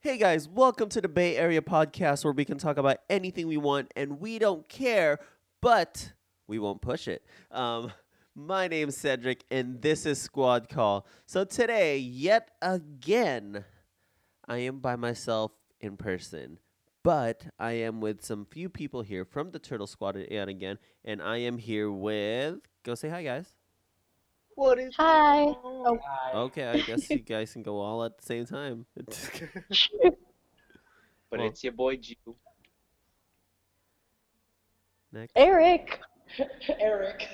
[0.00, 3.56] Hey guys, welcome to the Bay Area podcast where we can talk about anything we
[3.56, 5.18] want and we don't care,
[5.60, 6.12] but
[6.46, 7.24] we won't push it.
[7.50, 7.90] Um,
[8.36, 11.04] my name's Cedric and this is Squad Call.
[11.26, 13.64] So today, yet again,
[14.46, 15.50] I am by myself
[15.80, 16.60] in person,
[17.02, 21.20] but I am with some few people here from the Turtle Squad yet again, and
[21.20, 22.60] I am here with.
[22.84, 23.57] Go say hi, guys.
[24.58, 25.44] What is Hi.
[25.62, 26.36] going on?
[26.46, 28.86] Okay, I guess you guys can go all at the same time.
[31.30, 32.34] But Well- it's your boy Drew.
[35.12, 35.32] Next.
[35.36, 36.00] Eric.
[36.80, 37.28] Eric.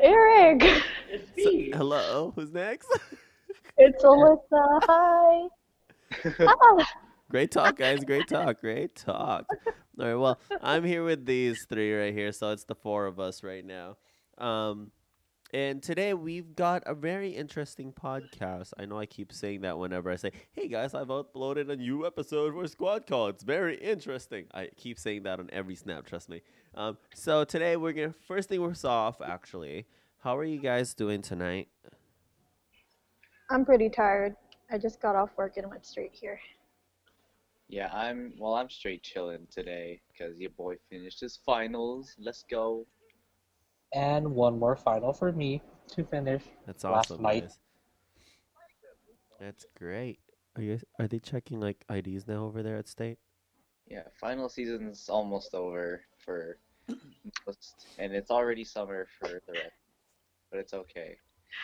[0.00, 0.62] Eric.
[1.10, 2.86] it's So- hello, who's next?
[3.78, 4.82] It's Alyssa.
[4.84, 5.48] Hi.
[6.38, 6.92] Ah,
[7.30, 8.04] Great talk, guys.
[8.04, 8.60] Great talk.
[8.60, 9.46] Great talk.
[9.98, 10.14] All right.
[10.14, 13.64] Well, I'm here with these three right here, so it's the four of us right
[13.64, 13.96] now.
[14.42, 14.90] Um,
[15.54, 18.72] and today we've got a very interesting podcast.
[18.78, 22.06] I know I keep saying that whenever I say, "Hey guys, I've uploaded a new
[22.06, 23.28] episode for Squad Call.
[23.28, 26.06] It's very interesting." I keep saying that on every snap.
[26.06, 26.42] Trust me.
[26.74, 29.20] Um, so today we're gonna first thing we're off.
[29.20, 29.86] Actually,
[30.18, 31.68] how are you guys doing tonight?
[33.50, 34.34] I'm pretty tired.
[34.70, 36.40] I just got off work and went straight here.
[37.68, 38.54] yeah, I'm well.
[38.54, 42.16] I'm straight chilling today because your boy finished his finals.
[42.18, 42.86] Let's go.
[43.94, 46.42] And one more final for me to finish.
[46.66, 47.42] That's last awesome, night.
[47.42, 47.58] guys.
[49.38, 50.20] That's great.
[50.56, 53.18] Are you guys, are they checking like IDs now over there at state?
[53.86, 56.58] Yeah, final season's almost over for
[57.46, 59.72] most, and it's already summer for the rest.
[60.50, 61.16] But it's okay.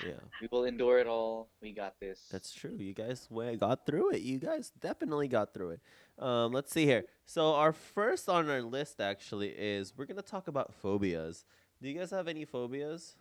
[0.04, 1.48] Yeah, We will endure it all.
[1.62, 2.28] We got this.
[2.30, 2.76] that's true.
[2.78, 4.20] You guys wa- got through it.
[4.20, 5.80] You guys definitely got through it.
[6.18, 7.04] Um, let's see here.
[7.24, 11.44] So our first on our list actually is we're gonna talk about phobias.
[11.82, 13.16] Do you guys have any phobias?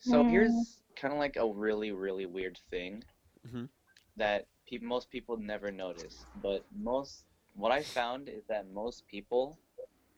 [0.00, 0.24] So Mm.
[0.24, 3.04] here's kind of like a really, really weird thing
[3.44, 3.68] Mhm.
[4.16, 6.26] that pe- most people never notice.
[6.34, 7.24] But most,
[7.54, 9.58] what I found is that most people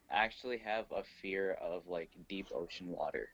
[0.09, 3.29] actually have a fear of like deep ocean water.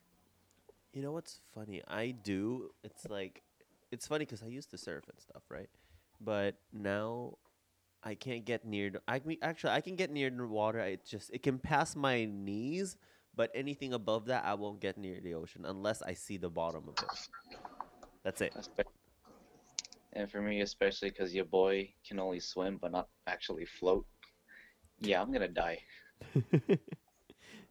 [0.94, 1.82] You know what's funny?
[1.88, 2.72] I do.
[2.84, 3.44] It's like,
[3.92, 5.70] it's funny because I used to surf and stuff, right?
[6.20, 7.38] But now,
[8.04, 8.90] I can't get near.
[8.90, 10.80] The, I mean, actually, I can get near the water.
[10.80, 12.98] It just it can pass my knees,
[13.36, 16.90] but anything above that, I won't get near the ocean unless I see the bottom
[16.90, 17.58] of it.
[18.24, 18.54] That's it.
[20.14, 24.06] And for me, especially because your boy can only swim but not actually float.
[25.00, 25.80] Yeah, I'm gonna die.
[26.34, 26.78] do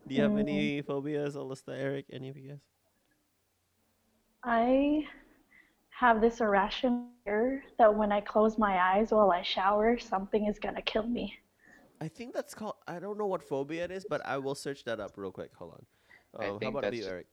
[0.06, 2.06] you have any phobias, Alyssa, Eric?
[2.12, 2.60] Any of you guys?
[4.42, 5.04] I
[6.00, 10.58] have this irrational fear that when I close my eyes while I shower, something is
[10.58, 11.34] gonna kill me.
[12.00, 12.76] I think that's called.
[12.88, 15.50] I don't know what phobia it is, but I will search that up real quick.
[15.56, 15.84] Hold on.
[16.40, 17.26] I Um, how about that's you, Eric?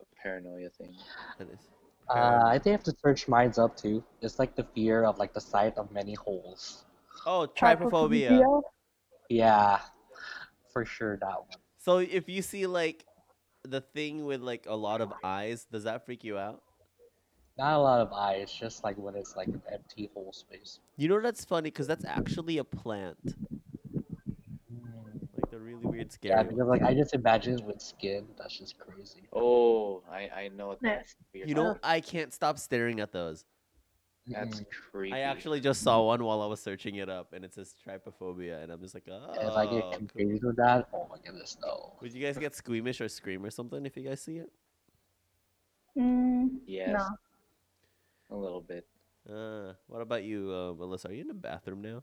[0.00, 0.92] A paranoia thing.
[1.38, 1.60] That is.
[2.08, 4.02] Uh, I think I have to search mines up too.
[4.22, 6.84] It's like the fear of like the sight of many holes.
[7.24, 8.30] Oh, trypophobia.
[8.30, 8.62] Trypophobia?
[9.28, 9.78] Yeah,
[10.72, 11.60] for sure that one.
[11.78, 13.04] So if you see like
[13.62, 16.64] the thing with like a lot of eyes, does that freak you out?
[17.60, 20.78] Not a lot of eyes, just like when it's like an empty whole space.
[20.96, 23.18] You know that's funny because that's actually a plant,
[25.34, 26.36] like the really weird Yeah, scary.
[26.38, 26.48] one.
[26.54, 28.26] because like I just imagine it with skin.
[28.38, 29.28] That's just crazy.
[29.34, 31.14] Oh, I I know what Yes.
[31.34, 31.48] that's.
[31.50, 33.44] You know, I can't stop staring at those.
[34.26, 35.14] that's creepy.
[35.14, 38.62] I actually just saw one while I was searching it up, and it says trypophobia,
[38.62, 39.34] and I'm just like, oh.
[39.42, 41.92] If I get cool." confused with that, oh my goodness, no.
[42.00, 44.50] Would you guys get squeamish or scream or something if you guys see it?
[45.98, 47.06] Mm, Yes, No.
[48.30, 48.86] A little bit.
[49.28, 51.08] Uh, what about you, uh, Melissa?
[51.08, 52.02] Are you in the bathroom now?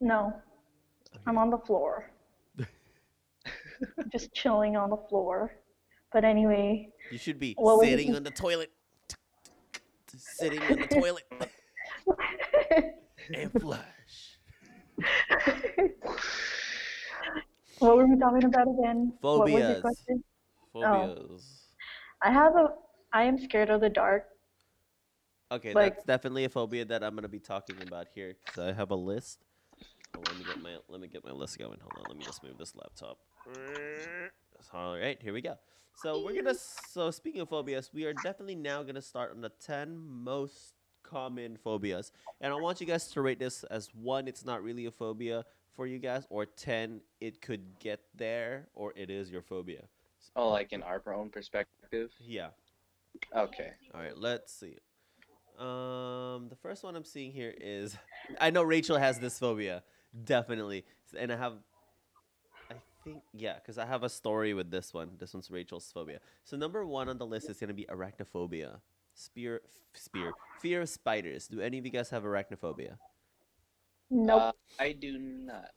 [0.00, 0.32] No.
[1.26, 2.10] I'm on the floor.
[4.12, 5.52] just chilling on the floor.
[6.12, 7.90] But anyway, You should be What was it?
[7.90, 8.70] sitting on the toilet.
[10.16, 11.24] Sitting on the toilet
[13.34, 14.38] and flush.
[17.80, 19.12] what were we talking about again?
[19.20, 19.80] What was your Phobias.
[19.80, 20.24] question?
[20.72, 21.66] Phobias.
[22.22, 22.68] I have a.
[23.12, 24.26] I am scared of the dark.
[25.54, 28.72] Okay, Like- that's definitely a phobia that I'm gonna be talking about here because I
[28.72, 29.38] have a list.
[30.16, 31.78] Oh, let me get my let me get my list going.
[31.80, 33.18] Hold on, let me just move this laptop.
[34.72, 35.56] All right, here we go.
[35.96, 36.54] So we're gonna.
[36.54, 40.74] So speaking of phobias, we are definitely now gonna start on the ten most
[41.04, 42.10] common phobias,
[42.40, 44.26] and I want you guys to rate this as one.
[44.26, 45.44] It's not really a phobia
[45.76, 47.00] for you guys, or ten.
[47.20, 49.84] It could get there, or it is your phobia.
[50.34, 52.10] Oh, like in our own perspective.
[52.18, 52.50] Yeah.
[53.36, 53.72] Okay.
[53.94, 54.78] All right, let's see.
[55.58, 57.96] Um, the first one I'm seeing here is
[58.40, 59.82] I know Rachel has this phobia,
[60.24, 60.84] definitely,
[61.18, 61.52] and I have,
[62.70, 62.74] I
[63.04, 65.10] think yeah, because I have a story with this one.
[65.18, 66.18] This one's Rachel's phobia.
[66.44, 68.78] So number one on the list is gonna be arachnophobia.
[69.14, 71.46] Spear, f- spear, fear of spiders.
[71.46, 72.96] Do any of you guys have arachnophobia?
[74.10, 74.42] Nope.
[74.42, 75.70] Uh, I do not.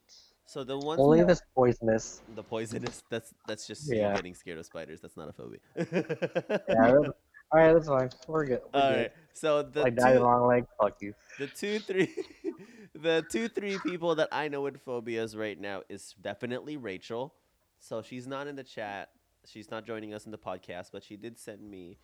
[0.48, 2.24] So the ones Only who- this poisonous.
[2.36, 3.04] the poisonous.
[3.12, 4.16] That's that's just you Yeah.
[4.16, 5.02] getting scared of spiders.
[5.02, 5.60] That's not a phobia.
[5.76, 7.12] Yeah.
[7.50, 8.10] All right, that's fine.
[8.28, 8.62] We're good.
[8.74, 8.98] We're All good.
[8.98, 9.12] right.
[9.38, 10.66] So the Like two, long leg.
[10.82, 11.14] Fuck you.
[11.38, 12.10] the two three
[12.96, 17.36] the two three people that I know with phobias right now is definitely Rachel.
[17.80, 19.10] So she's not in the chat.
[19.46, 22.00] She's not joining us in the podcast, but she did send me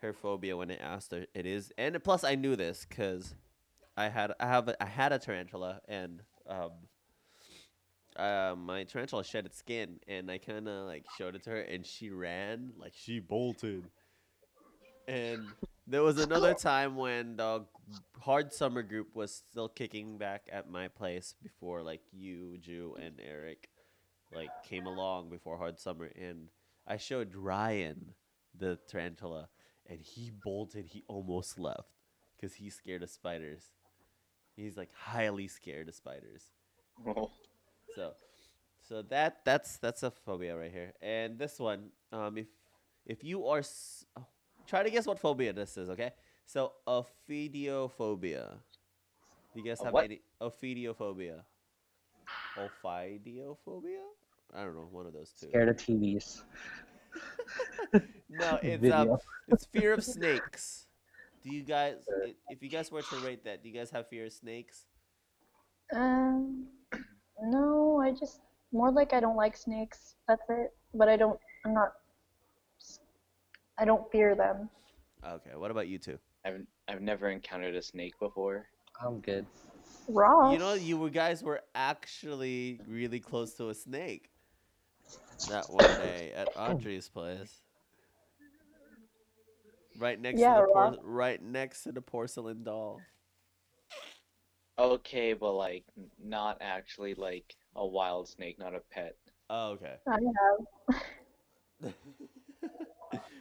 [0.00, 1.26] her phobia when I asked her.
[1.34, 3.34] It is, and plus I knew this because
[3.96, 6.70] I had I have a, I had a tarantula and um.
[8.16, 11.60] Uh, my tarantula shed its skin, and I kind of like showed it to her,
[11.60, 13.84] and she ran like she bolted.
[15.08, 15.46] And
[15.90, 17.64] there was another time when the
[18.20, 23.20] hard summer group was still kicking back at my place before like you, Drew, and
[23.20, 23.68] Eric
[24.32, 26.48] like came along before hard summer, and
[26.86, 28.14] I showed Ryan
[28.56, 29.48] the tarantula,
[29.86, 30.86] and he bolted.
[30.86, 31.90] He almost left
[32.36, 33.64] because he's scared of spiders.
[34.56, 36.44] He's like highly scared of spiders.
[37.06, 37.30] Oh,
[37.94, 38.12] So,
[38.88, 40.92] so that that's that's a phobia right here.
[41.02, 42.48] And this one, um, if
[43.06, 44.26] if you are, s- oh,
[44.70, 45.90] try to guess what phobia this is.
[45.90, 46.12] Okay,
[46.46, 48.54] so ophidiophobia.
[49.52, 50.04] Do you guys have what?
[50.04, 51.42] any ophidiophobia?
[52.56, 54.04] Ophidiophobia?
[54.54, 55.48] I don't know, one of those two.
[55.48, 56.42] Scared of TVs.
[58.30, 59.16] No, it's um,
[59.48, 60.86] it's fear of snakes.
[61.42, 61.96] Do you guys,
[62.48, 64.84] if you guys were to rate that, do you guys have fear of snakes?
[65.92, 66.68] Um,
[67.42, 68.40] no, I just
[68.72, 70.14] more like I don't like snakes.
[70.28, 70.72] That's it.
[70.94, 71.40] But I don't.
[71.64, 71.92] I'm not.
[73.80, 74.68] S- I don't fear them.
[75.26, 76.18] Okay, what about you two?
[76.44, 78.66] I've I've never encountered a snake before.
[79.02, 79.46] I'm good.
[80.08, 80.52] Ross.
[80.52, 84.30] You know, you were guys were actually really close to a snake
[85.48, 87.60] that one day at Audrey's place.
[89.98, 93.00] Right next Yeah, to the por- right next to the porcelain doll.
[94.78, 95.84] Okay, but like
[96.22, 99.16] not actually like a wild snake, not a pet.
[99.50, 99.96] Oh, okay.
[100.08, 100.18] I
[101.82, 101.94] have.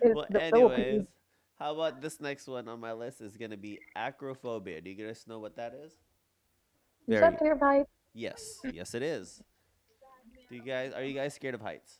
[0.01, 1.06] It's well, the anyways,
[1.60, 4.81] how about this next one on my list is gonna be acrophobia.
[4.84, 5.92] Do you guys know what that is?
[5.94, 5.98] Is
[7.07, 7.86] Very- that fear of height?
[8.13, 9.42] Yes, yes, it is.
[10.50, 12.00] Do you guys are you guys scared of heights?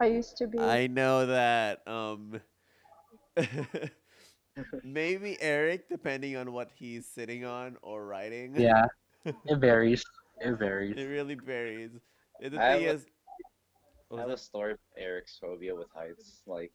[0.00, 0.58] I used to be.
[0.58, 1.86] I know that.
[1.86, 2.40] Um,
[4.84, 8.56] maybe Eric, depending on what he's sitting on or riding.
[8.56, 8.86] Yeah.
[9.24, 10.02] It varies.
[10.40, 10.96] It varies.
[10.96, 11.90] it really varies.
[12.42, 13.06] And The I thing have is,
[14.10, 16.42] I what have a story of Eric's phobia with heights.
[16.46, 16.72] Like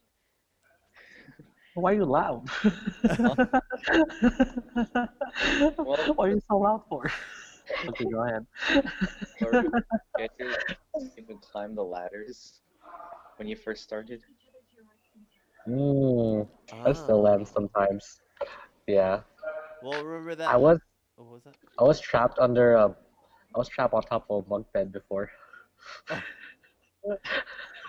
[1.75, 2.47] Why are you loud?
[5.83, 7.09] Why are you so loud for?
[7.89, 8.45] Okay, go ahead.
[9.41, 9.69] or you
[10.17, 10.29] guys
[11.17, 12.61] even climb the ladders
[13.37, 14.21] when you first started.
[15.67, 16.47] Mm,
[16.85, 17.29] I still Ah.
[17.29, 18.21] am sometimes.
[18.87, 19.21] Yeah.
[19.81, 20.49] Well, remember that.
[20.49, 20.79] I was
[21.17, 21.55] oh, what was that?
[21.79, 22.95] I was trapped under a
[23.55, 25.31] I was trapped on top of a bunk bed before.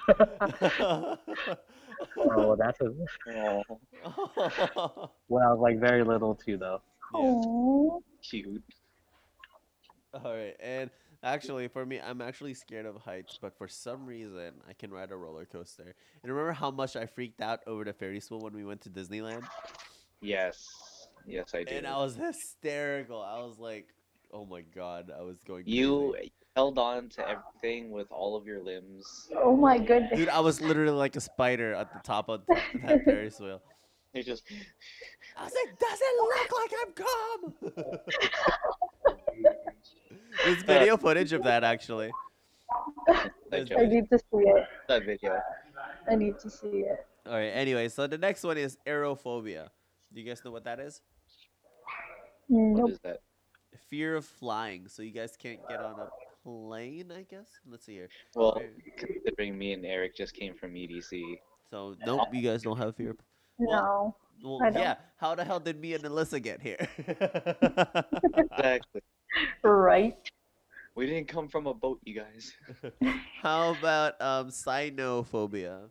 [2.18, 2.92] Oh, that's a,
[3.36, 6.80] Oh, when I was like very little too though.
[7.14, 7.20] yeah.
[7.20, 8.02] Oh.
[8.22, 8.62] cute.
[10.14, 10.90] All right, and
[11.22, 15.10] actually, for me, I'm actually scared of heights, but for some reason, I can ride
[15.10, 15.94] a roller coaster.
[16.22, 18.90] And remember how much I freaked out over the Ferris wheel when we went to
[18.90, 19.42] Disneyland?
[20.22, 21.78] Yes, yes, I did.
[21.78, 23.20] And I was hysterical.
[23.20, 23.88] I was like,
[24.36, 25.64] "Oh my god!" I was going.
[25.66, 26.14] You
[26.56, 29.28] held on to everything with all of your limbs.
[29.34, 30.18] Oh my goodness.
[30.18, 33.62] dude, I was literally like a spider at the top of th- that Ferris wheel.
[34.12, 34.44] You just
[35.38, 37.42] I was like, "Does it look like I'm calm?"
[40.44, 42.10] There's video footage of that actually.
[43.06, 44.64] that, I need to see it.
[44.88, 45.40] that video.
[46.10, 47.06] I need to see it.
[47.26, 47.52] All right.
[47.54, 49.68] Anyway, so the next one is aerophobia.
[50.12, 51.00] Do you guys know what that is?
[52.48, 52.90] What Nope.
[52.90, 53.20] is that?
[53.88, 54.88] Fear of flying.
[54.88, 56.08] So you guys can't get on a
[56.44, 57.48] plane, I guess.
[57.68, 58.08] Let's see here.
[58.34, 61.38] Well, Fear- considering me and Eric just came from EDC.
[61.70, 63.10] So nope, you guys don't have fear.
[63.10, 63.18] of-
[63.58, 64.14] No.
[64.44, 64.96] Well, I yeah.
[65.16, 66.76] How the hell did me and Alyssa get here?
[68.36, 69.02] Exactly.
[69.62, 70.16] Right.
[70.94, 72.52] We didn't come from a boat, you guys.
[73.42, 75.88] How about um cynophobia?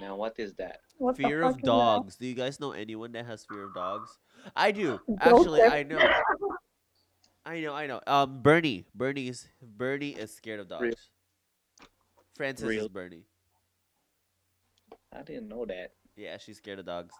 [0.00, 0.80] Now, what is that?
[0.98, 1.64] What Fear of is that?
[1.64, 2.16] dogs.
[2.16, 4.18] Do you guys know anyone that has fear of dogs?
[4.56, 5.00] I do.
[5.20, 5.98] Actually, I know.
[7.44, 8.00] I know, I know.
[8.06, 8.86] Um Bernie.
[8.94, 10.82] Bernie's Bernie is scared of dogs.
[10.82, 10.94] Real-
[12.36, 13.24] Francis is Real- Bernie.
[15.12, 15.92] I didn't know that.
[16.16, 17.14] Yeah, she's scared of dogs.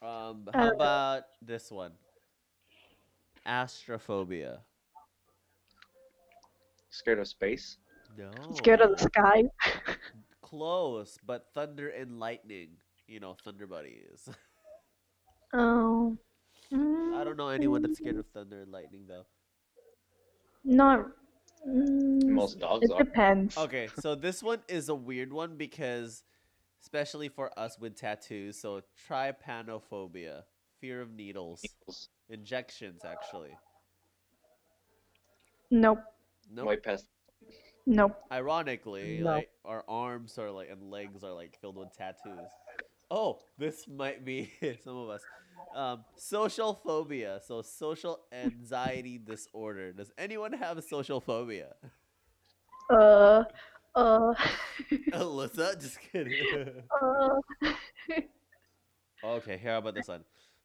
[0.00, 1.92] Um, how about this one?
[3.46, 4.58] Astrophobia.
[6.90, 7.78] Scared of space?
[8.16, 8.30] No.
[8.54, 9.44] Scared of the sky.
[10.42, 12.68] Close, but thunder and lightning.
[13.08, 14.28] you know thunder buddies.
[15.54, 16.18] Oh.
[16.72, 19.24] I don't know anyone that's scared of thunder and lightning though.
[20.64, 21.06] Not.
[21.66, 23.02] Mm, Most dogs it are.
[23.04, 23.56] depends.
[23.56, 26.24] Okay, so this one is a weird one because,
[26.82, 30.42] especially for us with tattoos, so trypanophobia,
[30.80, 32.08] fear of needles, Needles.
[32.28, 33.56] injections actually.
[35.70, 36.00] Nope.
[36.50, 37.06] No, Way past.
[37.86, 38.16] Nope.
[38.32, 39.30] ironically, No.
[39.32, 42.50] like our arms are like and legs are like filled with tattoos.
[43.14, 44.50] Oh, this might be
[44.84, 45.26] some of us.
[45.74, 49.92] Um, social phobia, so social anxiety disorder.
[49.92, 51.74] Does anyone have social phobia?
[52.90, 53.44] Uh.
[53.94, 54.34] Uh.
[55.12, 56.34] Alyssa, just kidding.
[56.90, 57.40] uh.
[59.24, 60.24] Okay, here how about this one?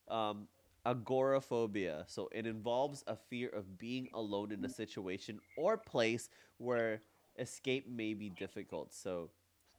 [0.10, 0.48] Um,
[0.86, 2.06] agoraphobia.
[2.08, 7.02] So it involves a fear of being alone in a situation or place where
[7.38, 8.94] escape may be difficult.
[8.94, 9.32] So,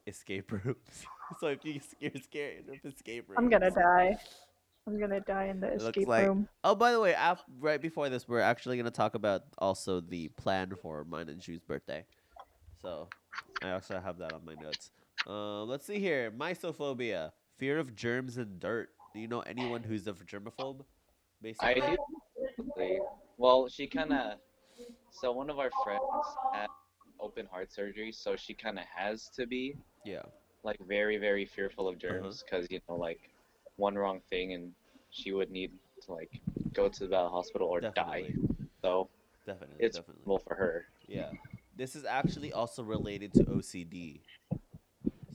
[0.06, 1.04] escape rooms.
[1.40, 4.16] so if you you're scared of escape rooms, I'm gonna die.
[4.86, 6.48] I'm gonna die in the looks escape like- room.
[6.64, 10.28] Oh, by the way, af- right before this, we're actually gonna talk about also the
[10.28, 12.04] plan for mine and Shu's birthday.
[12.82, 13.08] So,
[13.62, 14.90] I also have that on my notes.
[15.26, 16.30] Uh, let's see here.
[16.30, 18.88] Mysophobia, fear of germs and dirt.
[19.12, 20.80] Do you know anyone who's a germaphobe?
[20.80, 21.96] I Basically,
[22.76, 23.06] do.
[23.36, 24.38] Well, she kind of.
[25.10, 26.00] So one of our friends
[26.54, 26.68] had
[27.20, 30.22] open heart surgery, so she kind of has to be yeah.
[30.62, 32.20] like very, very fearful of Uh-huh.
[32.20, 33.30] germs because you know, like
[33.76, 34.72] one wrong thing and
[35.10, 35.72] she would need
[36.04, 36.40] to like
[36.72, 38.22] go to the hospital or Definitely.
[38.22, 38.34] die.
[38.82, 39.08] So
[39.46, 40.22] Definitely, it's definitely.
[40.26, 40.84] well for her.
[41.08, 41.30] Yeah.
[41.76, 44.20] This is actually also related to OCD.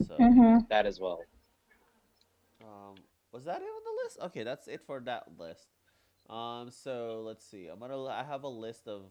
[0.07, 0.59] So, Mm-hmm.
[0.69, 1.25] That as well.
[2.61, 2.95] um,
[3.31, 4.19] was that it on the list?
[4.29, 5.67] Okay, that's it for that list.
[6.29, 7.67] Um, so let's see.
[7.67, 8.03] I'm gonna.
[8.05, 9.03] I have a list of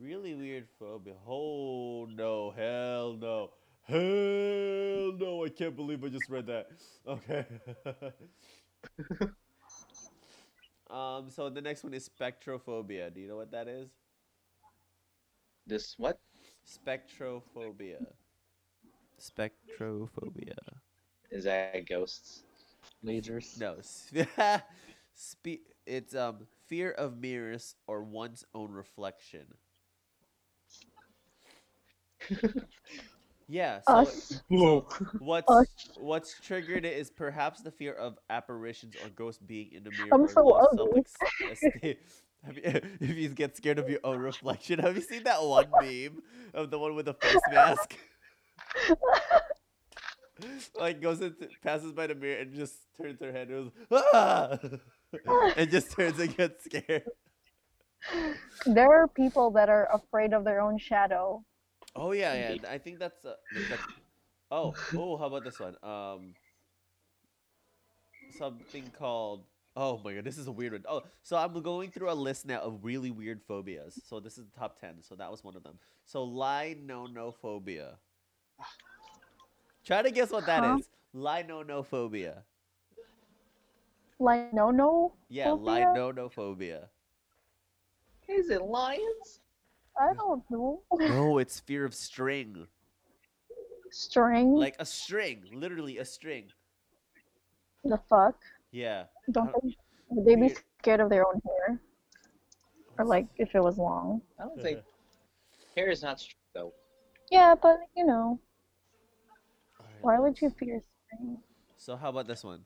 [0.00, 1.14] really weird phobia.
[1.26, 2.50] Oh no!
[2.50, 3.50] Hell no!
[3.88, 5.44] Hell no!
[5.44, 6.68] I can't believe I just read that.
[7.06, 7.46] Okay.
[10.90, 11.30] um.
[11.30, 13.12] So the next one is spectrophobia.
[13.12, 13.88] Do you know what that is?
[15.66, 16.20] This what?
[16.66, 18.14] Spectrophobia.
[19.18, 20.56] Spectrophobia.
[21.30, 22.44] Is that ghosts?
[23.04, 23.58] Lasers.
[23.58, 23.78] No.
[25.14, 29.54] Spe- it's um fear of mirrors or one's own reflection.
[33.48, 33.80] Yeah.
[33.88, 34.42] So Us.
[35.18, 35.66] what's Us.
[35.96, 40.10] what's triggered it is perhaps the fear of apparitions or ghosts being in the mirror.
[40.12, 41.04] I'm so low ugly.
[41.40, 41.96] self-esteem.
[42.44, 42.62] Have you,
[43.00, 46.22] if you get scared of your own reflection, have you seen that one meme
[46.54, 47.96] of the one with the face mask?
[50.78, 54.56] like goes into passes by the mirror and just turns her head and goes ah!
[55.56, 57.02] and just turns and gets scared.
[58.66, 61.44] There are people that are afraid of their own shadow.
[61.98, 62.70] Oh yeah, yeah.
[62.70, 63.34] I think that's, uh,
[63.68, 63.82] that's
[64.50, 65.16] oh oh.
[65.16, 65.76] How about this one?
[65.82, 66.34] Um,
[68.30, 69.44] something called.
[69.76, 70.84] Oh my god, this is a weird one.
[70.88, 74.00] Oh, so I'm going through a list now of really weird phobias.
[74.08, 75.02] So this is the top ten.
[75.02, 75.78] So that was one of them.
[76.04, 77.96] So linonophobia.
[79.84, 80.88] Try to guess what that is.
[81.14, 81.18] Huh?
[81.18, 82.42] Linonophobia.
[84.20, 85.14] Like no no.
[85.28, 85.92] Yeah, Phobia?
[85.96, 86.88] linonophobia.
[88.28, 89.40] Is it lions?
[90.00, 90.82] I don't know.
[90.92, 92.66] No, it's fear of string.
[93.90, 94.54] String.
[94.54, 96.52] Like a string, literally a string.
[97.84, 98.36] the fuck.
[98.70, 99.04] Yeah.
[99.30, 99.76] Don't don't- they,
[100.10, 101.80] would they be scared of their own hair?
[102.98, 104.20] Or like if it was long?
[104.38, 104.80] I don't think
[105.76, 106.72] hair is not str- though.
[107.30, 108.40] Yeah, but you know,
[109.80, 111.38] Alright, why would you fear string?
[111.76, 112.64] So how about this one?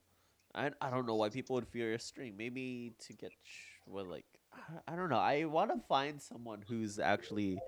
[0.54, 2.34] I, I don't know why people would fear a string.
[2.36, 5.18] Maybe to get sh- well, like I, I don't know.
[5.18, 7.62] I want to find someone who's actually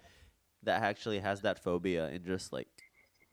[0.62, 2.69] that actually has that phobia and just like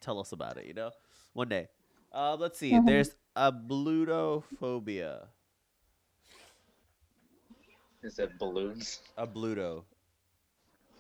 [0.01, 0.65] tell us about it.
[0.65, 0.91] You know,
[1.34, 1.67] one day.
[2.13, 2.77] Uh, let's see.
[2.77, 2.86] Mhm.
[2.86, 5.27] There's ablutophobia.
[8.03, 9.00] Is it balloons?
[9.17, 9.86] A bluto.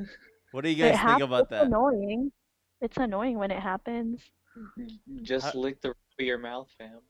[0.52, 1.66] What do you it guys think hap- about it's that?
[1.66, 2.30] annoying.
[2.82, 4.20] It's annoying when it happens.
[5.22, 7.00] Just How- lick the roof of your mouth, fam.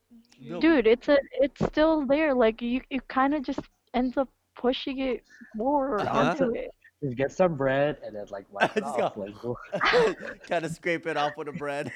[0.40, 2.34] No, Dude, it's a it's still there.
[2.34, 3.60] Like you you kind of just
[3.94, 5.24] ends up pushing it
[5.56, 6.18] more Uh-huh.
[6.30, 6.70] onto it.
[7.02, 9.16] Just get some bread and then like wipe it Let's off.
[9.16, 9.34] Like,
[10.48, 11.90] kind of scrape it off with a bread.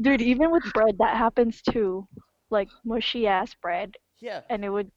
[0.00, 2.08] Dude, even with bread that happens too.
[2.48, 4.90] Like mushy ass bread Yeah, and it would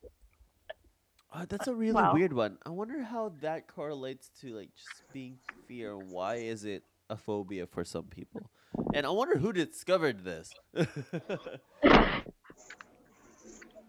[1.33, 2.13] uh, that's a really Wow.
[2.13, 2.57] weird one.
[2.65, 5.37] I wonder how that correlates to like just being
[5.67, 5.97] fear.
[5.97, 8.51] Why is it a phobia for some people?
[8.93, 10.53] And I wonder who discovered this.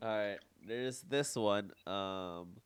[0.02, 1.72] All right, there's this one.
[1.86, 2.60] Um.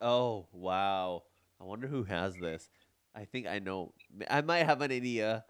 [0.00, 1.22] Oh wow!
[1.60, 2.68] I wonder who has this.
[3.14, 3.92] I think I know.
[4.28, 5.44] I might have an idea,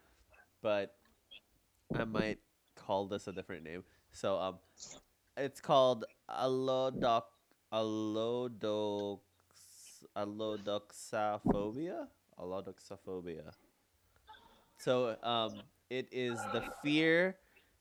[0.63, 0.95] but
[1.95, 2.39] I might
[2.77, 3.85] call this a different name.
[4.13, 4.59] So um,
[5.37, 7.23] it's called allodoc
[7.75, 9.19] allodox
[10.17, 12.07] allodoxaphobia.
[12.39, 13.53] Allodoxaphobia.
[14.79, 17.37] So um, it is the fear.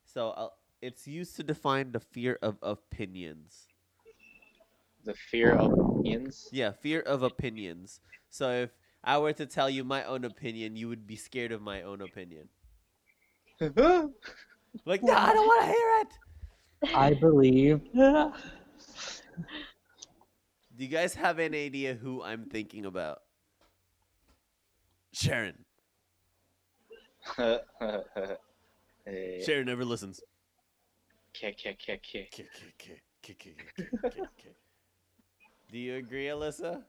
[0.06, 0.50] So uh,
[0.82, 3.68] it's used to define the fear of opinions.
[5.06, 6.50] The fear of opinions.
[6.52, 8.00] Yeah, fear of opinions.
[8.30, 8.70] So if
[9.04, 12.02] I were to tell you my own opinion, you would be scared of my own
[12.02, 12.50] opinion.
[14.86, 16.08] Like, no, I don't want to hear it.
[16.96, 17.82] I believe.
[20.76, 23.20] Do you guys have any idea who I'm thinking about?
[25.14, 25.66] Sharon.
[29.06, 30.22] Eh, Sharon never listens.
[31.34, 32.28] K K K K.
[32.32, 34.50] K- K- K- K- K- K- K- K.
[35.72, 36.84] Do you agree, Alyssa,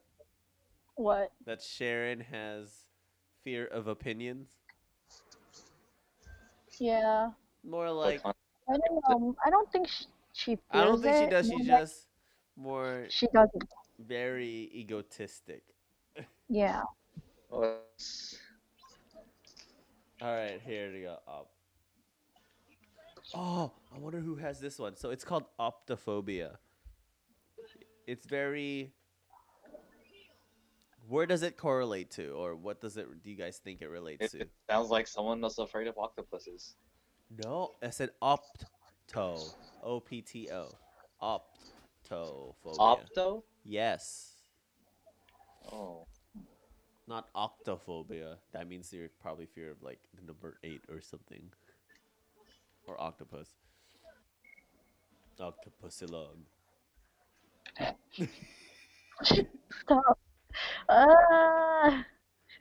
[0.96, 1.32] what?
[1.44, 2.84] that Sharon has
[3.42, 4.48] fear of opinions?
[6.78, 7.30] Yeah.
[7.62, 8.32] More like, I
[8.68, 9.36] don't know.
[9.44, 11.48] I don't think she, she feels I don't think she it, does.
[11.48, 12.06] more She's like just
[12.56, 13.64] more she doesn't.
[13.98, 15.62] very egotistic.
[16.48, 16.82] Yeah.
[17.52, 17.76] Oh,
[20.22, 21.18] All right, here we go.
[21.28, 21.50] Up.
[23.34, 24.96] Oh, I wonder who has this one.
[24.96, 26.56] So it's called optophobia.
[28.06, 28.92] It's very.
[31.08, 33.06] Where does it correlate to, or what does it?
[33.22, 34.40] Do you guys think it relates It, to?
[34.44, 36.76] it sounds like someone that's afraid of octopuses.
[37.44, 38.66] No, I said OPTO
[39.12, 39.54] opto.
[39.82, 40.70] O P T O.
[42.10, 42.78] Optophobia.
[42.78, 43.42] Opto?
[43.64, 44.32] Yes.
[45.72, 46.06] Oh.
[47.06, 48.36] Not octophobia.
[48.52, 51.50] That means you're probably fear of like the number eight or something.
[52.86, 53.48] Or octopus.
[55.38, 56.36] Octopusylog.
[59.82, 60.18] Stop.
[60.88, 62.04] Ah.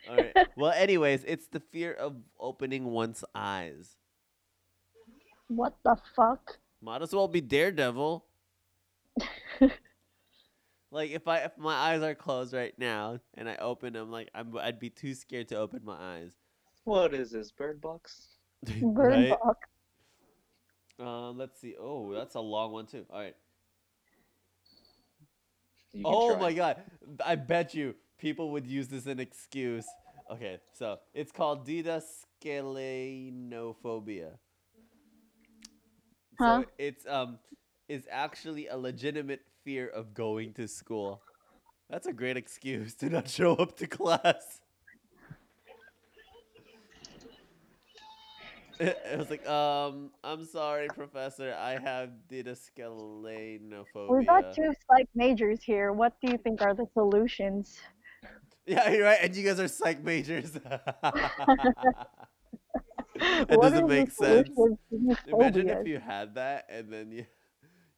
[0.09, 0.47] Alright.
[0.57, 3.95] well, anyways, it's the fear of opening one's eyes.
[5.47, 6.57] What the fuck?
[6.81, 8.25] Might as well be Daredevil.
[10.93, 14.29] Like if I if my eyes are closed right now and I open them, like
[14.35, 16.33] I'm I'd be too scared to open my eyes.
[16.83, 18.27] What is this, Bird Box?
[18.63, 19.29] Bird right?
[19.29, 19.67] box.
[20.99, 21.73] Um, let's see.
[21.79, 23.07] Oh, that's a long one too.
[23.09, 23.35] All right.
[26.05, 26.39] Oh try.
[26.39, 26.83] my god.
[27.25, 29.87] I bet you people would use this as an excuse.
[30.31, 34.37] Okay, so it's called didaskaleinophobia.
[36.37, 36.61] Huh?
[36.61, 37.39] So it's um
[37.87, 41.21] it's actually a legitimate fear of going to school.
[41.89, 44.59] That's a great excuse to not show up to class.
[48.79, 51.55] It it was like, um, I'm sorry, professor.
[51.57, 54.09] I have didaskaleinophobia.
[54.09, 55.91] We've got two psych majors here.
[55.93, 57.79] What do you think are the solutions?
[58.65, 59.19] Yeah, you're right.
[59.21, 60.51] And you guys are psych majors.
[60.53, 61.33] that
[63.47, 64.47] What doesn't make sense.
[64.55, 67.25] solutions to these Imagine if you had that and then you,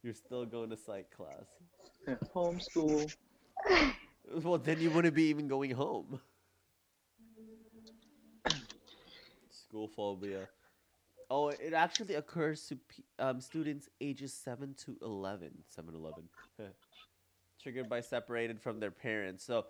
[0.05, 1.47] you're still going to psych class.
[2.35, 3.11] Homeschool.
[4.43, 6.19] Well, then you wouldn't be even going home.
[9.49, 10.47] School phobia.
[11.31, 12.77] Oh, it actually occurs to
[13.17, 15.51] um, students ages 7 to 11.
[15.67, 16.23] 7 11.
[17.61, 19.43] Triggered by separated from their parents.
[19.43, 19.65] So,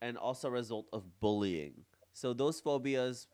[0.00, 1.74] and also a result of bullying.
[2.14, 3.26] So, those phobias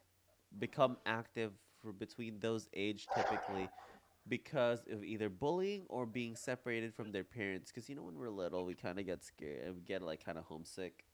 [0.58, 3.68] become active for between those age typically
[4.30, 7.70] because of either bullying or being separated from their parents.
[7.70, 10.24] Because, you know, when we're little, we kind of get scared and we get like
[10.24, 11.04] kind of homesick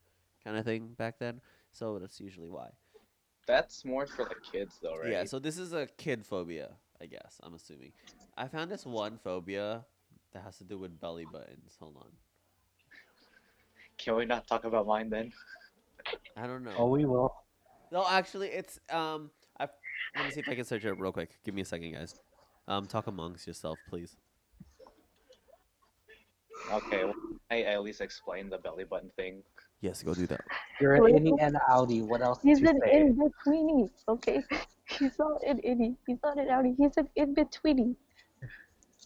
[0.44, 1.40] kind of thing back then.
[1.72, 2.68] So, that's usually why.
[3.48, 5.10] That's more for the kids, though, right?
[5.10, 7.92] Yeah, so this is a kid phobia, I guess I'm assuming.
[8.36, 9.84] I found this one phobia
[10.32, 11.76] that has to do with belly buttons.
[11.80, 12.08] Hold on.
[13.98, 15.32] Can we not talk about mine then?
[16.36, 16.74] I don't know.
[16.76, 17.34] Oh, we will.
[17.90, 19.30] No, actually, it's um.
[19.58, 19.68] I
[20.16, 21.30] let me see if I can search it up real quick.
[21.44, 22.14] Give me a second, guys.
[22.68, 24.16] Um, talk amongst yourself, please.
[26.72, 27.14] Okay, well,
[27.50, 29.42] I at least explained the belly button thing.
[29.82, 30.40] Yes, go do that.
[30.80, 32.02] You're an Wait, innie and outie.
[32.04, 32.96] What else He's to an say?
[33.00, 34.42] in betweenie, okay?
[34.98, 35.96] He's not an innie.
[36.06, 36.74] He's not an outie.
[36.76, 37.94] He's an in betweenie.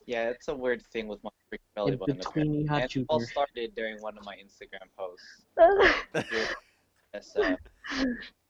[0.07, 2.17] Yeah, it's a weird thing with my freaking belly In button.
[2.17, 6.25] between hot And it all started during one of my Instagram posts.
[7.13, 7.57] Yes, uh,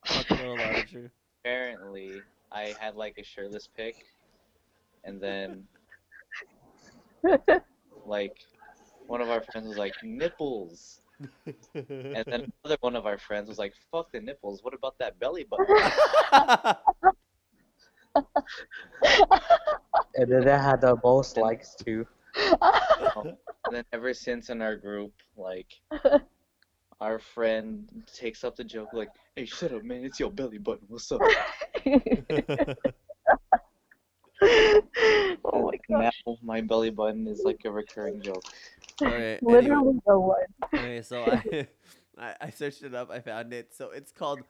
[0.05, 1.09] Talk a little louder, Drew.
[1.39, 2.21] apparently,
[2.51, 3.95] I had like a shirtless pic,
[5.03, 5.63] and then
[8.05, 8.37] like
[9.07, 11.01] one of our friends was like nipples,
[11.75, 14.63] and then another one of our friends was like, "Fuck the nipples.
[14.63, 15.67] What about that belly button?"
[20.15, 22.05] And then it had the most likes too.
[22.35, 25.67] Oh, and then ever since in our group, like
[27.01, 30.03] our friend takes up the joke like, "Hey, shut up, man!
[30.03, 30.87] It's your belly button.
[30.89, 31.21] What's up?"
[34.41, 36.37] Oh my now gosh.
[36.41, 38.43] my belly button is like a recurring joke.
[39.01, 39.61] Alright, anyway.
[39.61, 40.45] Literally no one.
[40.73, 41.67] Okay, so I,
[42.17, 43.11] I I searched it up.
[43.11, 43.73] I found it.
[43.75, 44.41] So it's called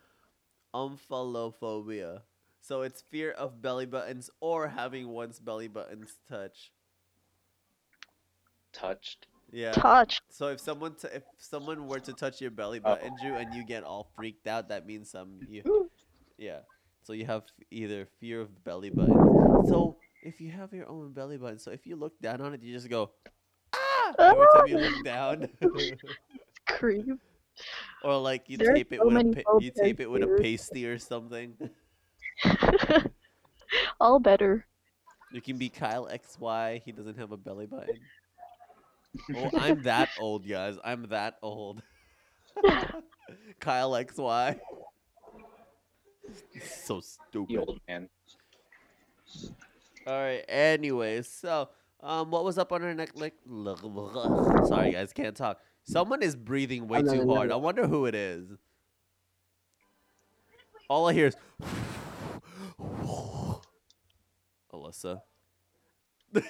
[0.74, 2.22] omphalophobia.
[2.62, 6.72] So it's fear of belly buttons or having one's belly buttons touch.
[8.72, 9.28] Touched.
[9.52, 9.72] Yeah.
[9.72, 10.22] Touch.
[10.30, 13.66] So if someone t- if someone were to touch your belly button, Drew, and you
[13.66, 15.90] get all freaked out, that means um you,
[16.38, 16.60] yeah.
[17.04, 19.51] So you have either fear of belly button.
[19.67, 22.62] So if you have your own belly button, so if you look down on it,
[22.63, 23.12] you just go
[23.74, 25.50] ah every time you look down,
[26.67, 27.19] Creep.
[28.04, 30.24] or like you There are tape it so with a pa- you tape it with
[30.24, 31.54] a pasty or something.
[34.00, 34.65] All better.
[35.32, 36.82] You can be Kyle XY.
[36.84, 38.00] He doesn't have a belly button.
[39.36, 40.78] Oh, I'm that old, guys.
[40.84, 41.82] I'm that old.
[43.60, 44.60] Kyle XY.
[46.84, 47.58] So The stupid.
[47.60, 48.10] old man.
[50.08, 50.44] All right.
[50.48, 51.70] Anyways, so
[52.02, 53.12] um, what was up on our neck?
[53.15, 53.36] Like,
[54.67, 55.60] sorry, guys, can't talk.
[55.84, 57.52] Someone is breathing way too hard.
[57.52, 58.48] I wonder who it is.
[60.89, 61.36] All I hear is
[64.74, 65.22] Alyssa.
[66.34, 66.44] Is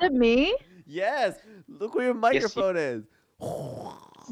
[0.00, 0.56] it me?
[0.86, 1.36] Yes.
[1.68, 3.04] Look where your microphone is.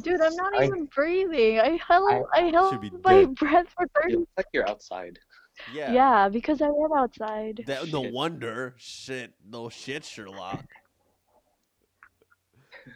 [0.02, 1.60] Dude, I'm not I- even breathing.
[1.60, 3.34] I held I, held Should be my dead.
[3.36, 5.18] breath for It 30 looks like you're outside.
[5.74, 5.92] Yeah.
[5.92, 7.64] Yeah, because I went outside.
[7.66, 8.12] That, no Shit.
[8.12, 8.74] wonder.
[8.78, 9.34] Shit.
[9.48, 10.64] No shit, Sherlock.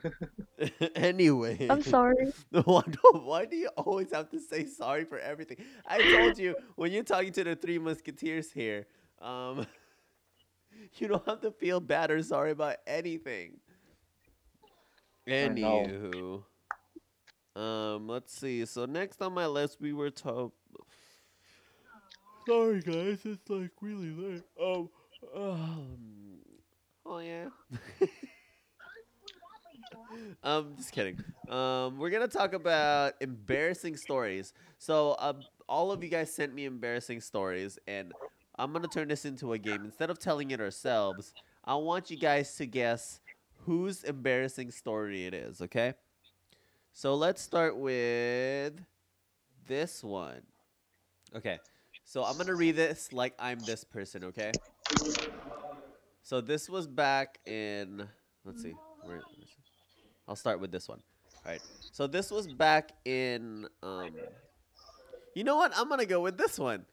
[0.95, 1.67] anyway.
[1.69, 2.33] I'm sorry.
[2.65, 5.59] Why do, why do you always have to say sorry for everything?
[5.87, 8.87] I told you when you're talking to the three musketeers here,
[9.21, 9.67] um,
[10.95, 13.59] you don't have to feel bad or sorry about anything.
[15.29, 16.45] I know.
[17.57, 18.65] Anywho, um, let's see.
[18.65, 20.53] So next on my list, we were told.
[22.47, 24.43] Sorry, guys, it's like really late.
[24.61, 24.89] Um,
[25.35, 25.99] um
[27.05, 27.49] oh yeah.
[30.43, 31.19] um, just kidding.
[31.49, 34.53] Um, we're gonna talk about embarrassing stories.
[34.79, 38.13] So, um, all of you guys sent me embarrassing stories, and
[38.59, 39.85] I'm gonna turn this into a game.
[39.85, 43.21] Instead of telling it ourselves, I want you guys to guess
[43.65, 45.61] whose embarrassing story it is.
[45.61, 45.95] Okay.
[46.93, 48.75] So let's start with
[49.67, 50.43] this one.
[51.35, 51.59] Okay.
[52.09, 54.23] So I'm gonna read this like I'm this person.
[54.25, 54.53] Okay.
[56.23, 58.07] So this was back in.
[58.45, 58.75] Let's see.
[59.03, 59.21] Where,
[60.29, 61.01] I'll start with this one.
[61.45, 61.61] All right.
[61.91, 63.67] So this was back in.
[63.83, 64.11] Um,
[65.35, 65.73] you know what?
[65.77, 66.87] I'm gonna go with this one.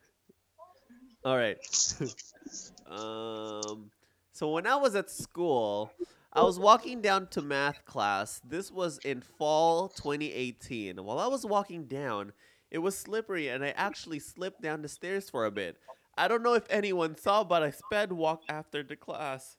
[1.23, 1.59] All right.
[2.87, 3.91] um.
[4.31, 5.91] So when I was at school,
[6.33, 8.41] I was walking down to math class.
[8.43, 10.97] This was in fall 2018.
[10.97, 12.33] While I was walking down,
[12.73, 15.77] it was slippery, and I actually slipped down the stairs for a bit.
[16.17, 19.57] I don't know if anyone saw, but I sped walk after the class.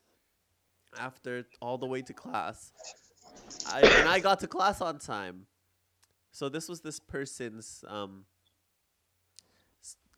[0.99, 2.73] After all the way to class.
[3.69, 5.47] I, and I got to class on time.
[6.33, 8.25] So this was this person's um,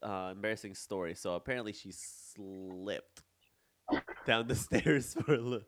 [0.02, 1.14] uh, embarrassing story.
[1.14, 3.22] So apparently she slipped
[4.26, 5.66] down the stairs for a little.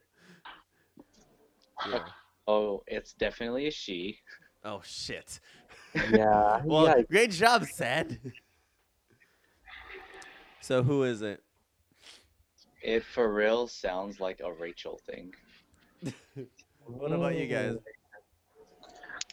[1.91, 2.05] Yeah.
[2.47, 4.19] Oh, it's definitely a she.
[4.64, 5.41] Oh shit.
[5.94, 6.62] Yeah.
[6.64, 7.03] Well, yeah.
[7.11, 8.18] great job, Sad.
[10.61, 11.42] so who is it?
[12.83, 15.33] It for real sounds like a Rachel thing.
[16.85, 17.77] What about you guys?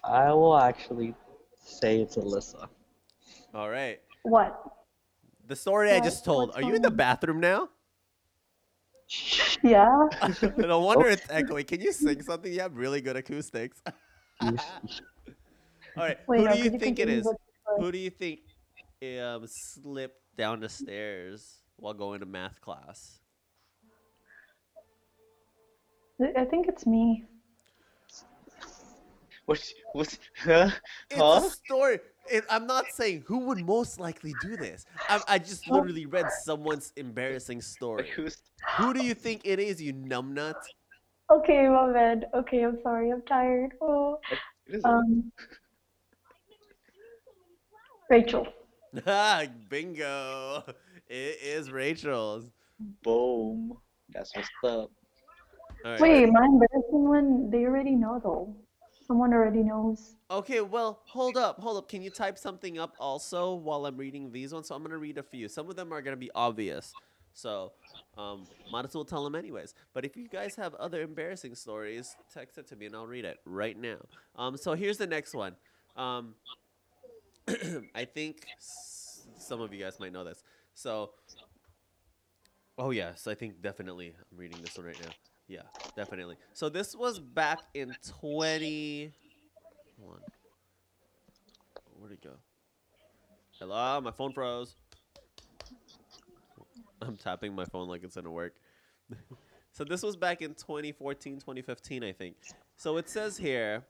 [0.03, 1.15] I will actually
[1.63, 2.67] say it's Alyssa.
[3.53, 3.99] All right.
[4.23, 4.61] What?
[5.47, 6.49] The story I just told.
[6.49, 7.69] what's Are you in the bathroom now?
[9.63, 10.09] Yeah.
[10.57, 11.65] no wonder it's echoing.
[11.65, 12.51] Can you sing something?
[12.51, 13.81] You have really good acoustics.
[15.97, 16.17] All right.
[16.27, 17.25] Wait, who no, do you think it continue is?
[17.25, 17.37] with
[17.77, 18.39] the- Who do you think
[19.21, 23.19] um, slipped down the stairs while going to math class?
[26.37, 27.23] I think it's me.
[29.45, 29.61] What?
[29.93, 30.17] What?
[30.37, 30.69] Huh?
[31.09, 31.41] It's Huh?
[31.45, 31.99] a story.
[32.31, 34.85] It, I'm not saying who would most likely do this.
[35.07, 38.09] I, I just literally read someone's embarrassing story.
[38.77, 40.55] Who do you think it is, you numbnut?
[41.29, 42.25] Okay, my bad.
[42.33, 43.11] Okay, I'm sorry.
[43.11, 43.73] I'm tired.
[43.81, 44.19] Oh.
[44.67, 44.85] Who is?
[44.85, 45.31] Um.
[48.09, 48.47] Rachel.
[49.05, 50.63] Ah, Bingo.
[51.07, 52.45] It is Rachel's.
[53.03, 53.77] Boom.
[54.09, 54.91] That's what's up.
[55.83, 55.99] All right.
[55.99, 57.49] Wait, my embarrassing one.
[57.49, 58.55] They already know though.
[59.05, 60.15] Someone already knows.
[60.31, 61.87] Okay, well, hold up, hold up.
[61.87, 64.67] Can you type something up also while I'm reading these ones?
[64.69, 65.47] So I'm gonna read a few.
[65.47, 66.91] Some of them are gonna be obvious,
[67.33, 67.73] so
[68.17, 69.75] um, might as well tell them anyways.
[69.93, 73.25] But if you guys have other embarrassing stories, text it to me and I'll read
[73.25, 73.97] it right now.
[74.35, 75.55] Um, so here's the next one.
[75.95, 76.33] Um,
[77.95, 78.45] I think
[79.37, 80.43] some of you guys might know this.
[80.73, 81.11] So,
[82.77, 85.11] oh yes, I think definitely I'm reading this one right now.
[85.47, 85.61] Yeah,
[85.95, 86.37] definitely.
[86.53, 89.11] So this was back in 20.
[90.01, 90.19] Hold on.
[91.99, 92.31] Where'd it go?
[93.59, 94.75] Hello, my phone froze.
[97.01, 98.55] I'm tapping my phone like it's gonna work.
[99.71, 102.35] so this was back in 2014, 2015, I think.
[102.75, 103.83] So it says here.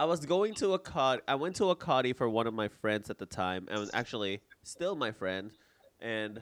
[0.00, 1.20] I was going to a cod.
[1.28, 3.90] I went to a coddy for one of my friends at the time, and was
[3.92, 5.50] actually still my friend,
[6.00, 6.40] and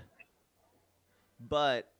[1.41, 1.91] but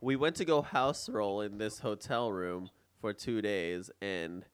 [0.00, 2.70] we went to go house roll in this hotel room
[3.00, 4.44] for two days, and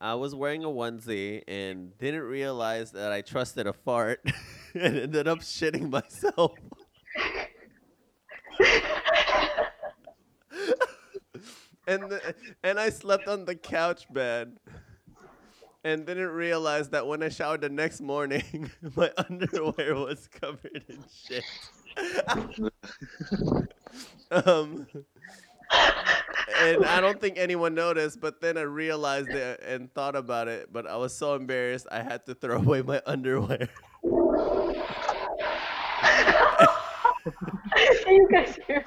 [0.00, 4.20] I was wearing a onesie and didn't realize that I trusted a fart
[4.74, 6.52] and ended up shitting myself.
[11.88, 14.60] and the, and I slept on the couch bed
[15.84, 21.04] and didn't realize that when I showered the next morning, my underwear was covered in
[21.26, 21.44] shit.
[24.30, 24.86] um,
[26.60, 30.72] and I don't think anyone noticed, but then I realized it and thought about it.
[30.72, 33.68] But I was so embarrassed, I had to throw away my underwear.
[38.06, 38.84] you guys hear?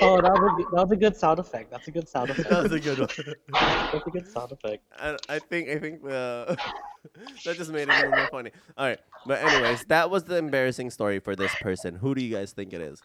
[0.00, 1.70] Oh, that was, a, good- that was a good sound effect.
[1.70, 2.50] That's a good sound effect.
[2.50, 3.08] That was a good one.
[3.52, 4.82] That's a good sound effect.
[4.98, 6.54] I, I think I think uh,
[7.44, 8.50] that just made it even more funny.
[8.76, 11.94] All right, but anyways, that was the embarrassing story for this person.
[11.96, 13.00] Who do you guys think it is?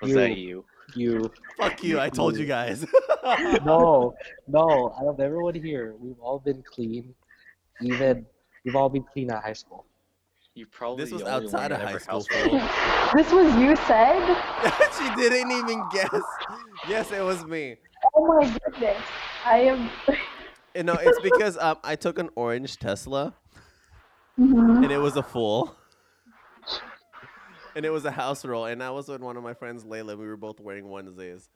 [0.00, 0.64] Was that you?
[0.94, 1.30] You.
[1.58, 1.98] Fuck you!
[2.00, 2.84] I told you guys.
[3.64, 4.14] No,
[4.48, 4.92] no.
[5.00, 7.14] Out of everyone here, we've all been clean.
[7.80, 8.26] Even
[8.64, 9.86] we've all been clean at high school.
[10.54, 11.04] You probably.
[11.04, 13.12] This was outside of high school, house.
[13.14, 14.20] This was you said?
[14.98, 16.22] she didn't even guess.
[16.88, 17.76] Yes, it was me.
[18.14, 19.02] Oh my goodness.
[19.44, 19.90] I am.
[20.74, 23.34] You know, it's because um, I took an orange Tesla
[24.38, 24.82] Mhm.
[24.82, 25.76] and it was a full.
[27.74, 30.18] And it was a house roll, and I was with one of my friends, Layla.
[30.18, 31.48] We were both wearing onesies,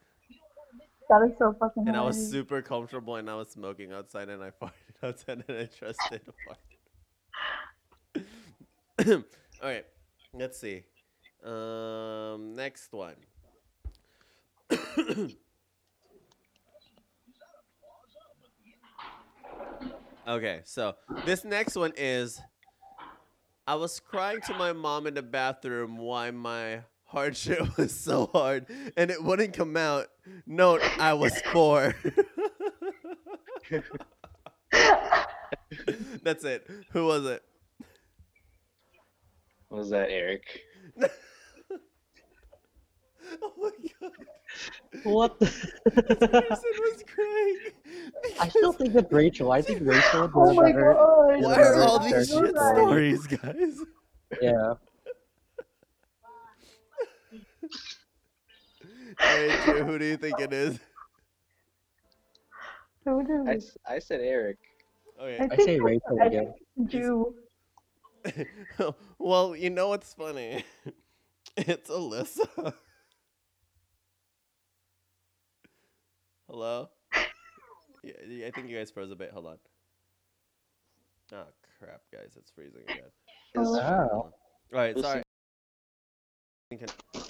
[1.10, 4.42] That is so fucking and I was super comfortable, and I was smoking outside, and
[4.42, 6.58] I farted outside, and I trusted to fart.
[9.08, 9.22] All
[9.62, 9.84] right,
[10.34, 10.82] let's see.
[11.44, 13.14] Um, next one.
[20.26, 22.40] okay, so this next one is
[23.66, 28.66] I was crying to my mom in the bathroom why my hardship was so hard
[28.96, 30.08] and it wouldn't come out.
[30.46, 31.94] Note, I was four.
[36.24, 36.68] That's it.
[36.90, 37.44] Who was it?
[39.70, 40.62] Was that Eric?
[43.42, 44.12] Oh my god.
[45.02, 45.38] What?
[45.40, 45.46] The...
[45.96, 46.04] This
[46.48, 47.58] person was crying.
[48.40, 49.50] I still think it's Rachel.
[49.50, 50.92] I think Rachel did Oh a my better.
[50.94, 51.42] god.
[51.42, 53.80] Why are all these shit to stories, guys?
[54.40, 54.74] Yeah.
[59.20, 60.78] Alright, Drew, who do you think it is?
[63.04, 64.58] Who did I, we- said Eric.
[65.18, 65.48] Oh, okay.
[65.50, 66.54] I say Rachel I again.
[66.76, 67.34] think Drew.
[69.18, 70.64] well, you know what's funny?
[71.56, 72.74] It's Alyssa.
[76.50, 76.90] Hello?
[78.04, 79.30] Yeah, yeah, I think you guys froze a bit.
[79.32, 79.56] Hold on.
[81.32, 81.46] Oh
[81.78, 82.98] crap, guys, it's freezing again.
[83.54, 83.72] Is- Oh.
[83.74, 84.32] All
[84.70, 85.22] right, sorry.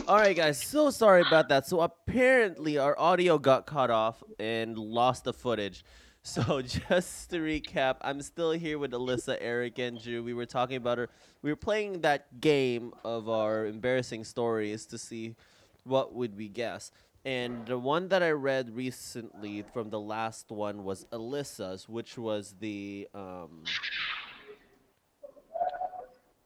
[0.09, 0.61] All right, guys.
[0.61, 1.67] So sorry about that.
[1.67, 5.85] So apparently our audio got cut off and lost the footage.
[6.27, 10.25] So just to recap, I'm still here with Alyssa, Eric, and Drew.
[10.25, 11.09] We were talking about her.
[11.41, 15.37] We were playing that game of our embarrassing stories to see
[15.85, 16.91] what would we guess?
[17.25, 22.57] And the one that I read recently from the last one was Alyssa's, which was
[22.59, 23.63] the um,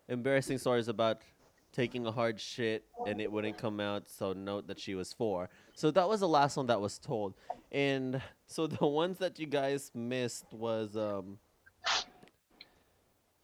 [0.08, 1.22] embarrassing stories about
[1.72, 5.48] taking a hard shit and it wouldn't come out, so note that she was four.
[5.74, 7.34] So that was the last one that was told.
[7.70, 11.38] And so the ones that you guys missed was um,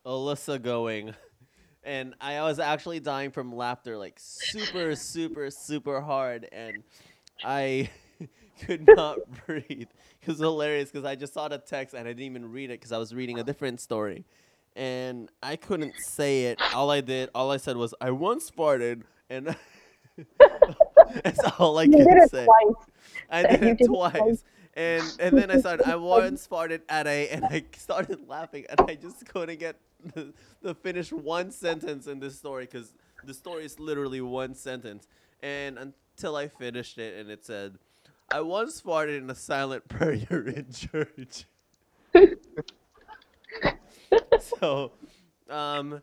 [0.04, 1.14] Alyssa going.
[1.84, 6.48] And I was actually dying from laughter, like super, super, super hard.
[6.50, 6.82] And
[7.44, 7.90] I
[8.60, 9.86] could not breathe.
[10.20, 12.80] It was hilarious because I just saw the text and I didn't even read it
[12.80, 14.24] because I was reading a different story.
[14.76, 16.60] And I couldn't say it.
[16.74, 19.02] All I did, all I said was, I once farted.
[19.30, 19.56] And
[21.24, 22.44] that's all I You could say.
[22.44, 22.74] twice.
[23.30, 24.16] I did you it did twice.
[24.18, 24.44] twice.
[24.74, 25.88] And and then I started.
[25.88, 29.76] I once farted at a, and I started laughing, and I just couldn't get
[30.14, 32.92] the, the finish one sentence in this story because
[33.24, 35.08] the story is literally one sentence.
[35.42, 37.78] And until I finished it, and it said,
[38.30, 41.46] "I once farted in a silent prayer in church."
[44.60, 44.92] so,
[45.50, 46.00] um,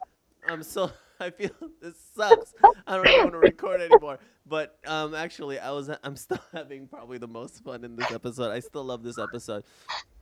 [0.47, 2.53] I'm so I feel this sucks.
[2.87, 4.19] I don't want to record anymore.
[4.45, 8.51] But um, actually, I was I'm still having probably the most fun in this episode.
[8.51, 9.63] I still love this episode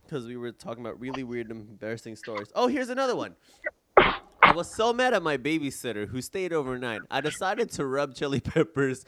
[0.04, 2.48] because we were talking about really weird, embarrassing stories.
[2.54, 3.34] Oh, here's another one.
[3.96, 7.00] I was so mad at my babysitter who stayed overnight.
[7.10, 9.04] I decided to rub chili peppers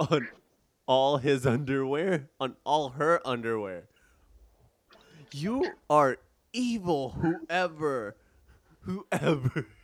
[0.00, 0.28] on
[0.86, 3.84] all his underwear, on all her underwear.
[5.32, 6.18] You are
[6.52, 8.16] evil, whoever,
[8.80, 9.66] whoever.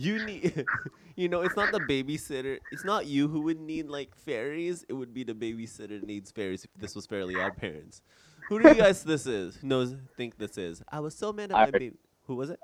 [0.00, 0.64] You need,
[1.14, 2.58] you know, it's not the babysitter.
[2.72, 4.82] It's not you who would need like fairies.
[4.88, 8.00] It would be the babysitter needs fairies if this was Fairly Odd Parents.
[8.48, 9.56] Who do you guys this is?
[9.56, 9.94] Who knows?
[10.16, 10.82] Think this is?
[10.90, 11.92] I was so mad at I my baby.
[12.28, 12.58] Who was it?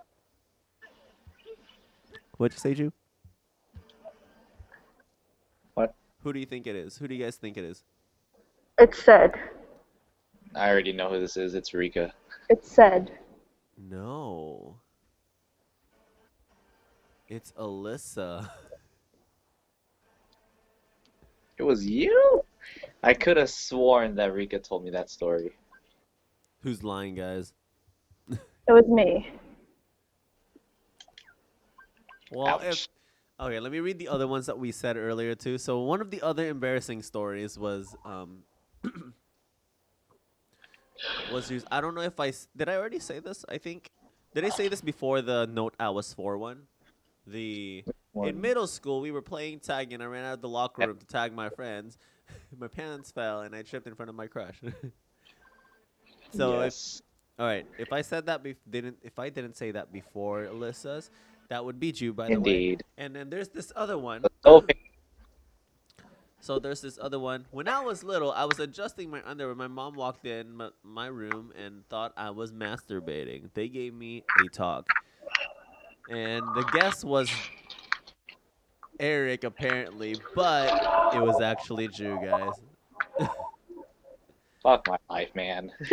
[2.39, 2.91] What'd you say, Ju?
[5.75, 5.95] What?
[6.23, 6.97] Who do you think it is?
[6.97, 7.85] Who do you guys think it is?
[8.79, 9.35] It's said.
[10.55, 11.55] I already know who this is.
[11.55, 12.15] It's Rika.
[12.49, 13.11] It's said.
[13.77, 14.81] No.
[17.29, 18.49] It's Alyssa.
[21.59, 22.45] It was you?
[23.03, 25.53] I could have sworn that Rika told me that story.
[26.61, 27.53] Who's lying, guys?
[28.31, 29.31] It was me.
[32.33, 32.65] Well, Ouch.
[32.65, 32.89] if
[33.39, 35.59] okay, let me read the other ones that we said earlier too.
[35.59, 38.43] So one of the other embarrassing stories was um
[41.33, 41.67] was used.
[41.71, 42.69] I don't know if I s- did.
[42.69, 43.45] I already say this.
[43.49, 43.91] I think
[44.35, 46.63] did I say this before the note I was for one.
[47.27, 50.87] The in middle school we were playing tag and I ran out of the locker
[50.87, 51.99] room to tag my friends.
[52.59, 54.57] my pants fell and I tripped in front of my crush.
[56.33, 57.03] so if yes.
[57.39, 61.11] all right, if I said that bef- didn't if I didn't say that before Alyssa's,
[61.49, 62.37] that would be you by the way.
[62.37, 62.85] Indeed.
[62.99, 64.25] And then there's this other one.
[64.45, 64.65] Oh,
[66.47, 67.45] So there's this other one.
[67.51, 69.57] When I was little, I was adjusting my underwear.
[69.57, 73.51] My mom walked in my, my room and thought I was masturbating.
[73.53, 74.89] They gave me a talk.
[76.09, 77.29] And the guess was
[79.01, 80.73] Eric apparently, but
[81.17, 82.53] it was actually Jew, guys.
[84.63, 85.73] fuck my life, man.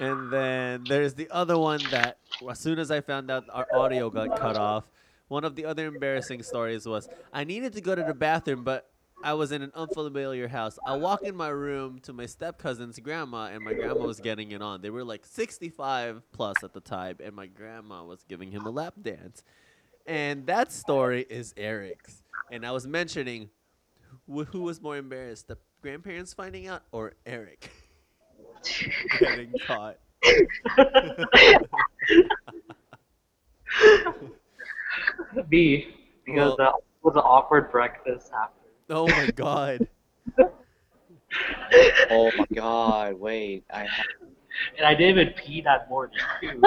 [0.00, 2.18] and then there's the other one that
[2.50, 4.82] as soon as I found out our audio got cut off,
[5.28, 8.90] one of the other embarrassing stories was I needed to go to the bathroom, but
[9.22, 10.78] I was in an unfamiliar house.
[10.84, 14.50] I walk in my room to my step cousin's grandma, and my grandma was getting
[14.50, 14.82] it on.
[14.82, 18.70] They were like 65 plus at the time, and my grandma was giving him a
[18.70, 19.42] lap dance.
[20.06, 22.22] And that story is Eric's.
[22.50, 23.48] And I was mentioning
[24.26, 27.70] who, who was more embarrassed, the grandparents finding out or Eric
[29.20, 29.96] getting caught?
[35.50, 35.88] Me,
[36.24, 36.72] because Well- that
[37.02, 38.32] was an awkward breakfast.
[38.90, 39.86] Oh my god.
[42.10, 43.64] Oh my god, wait.
[43.72, 44.06] I have
[44.78, 46.62] And I didn't even pee that morning, too.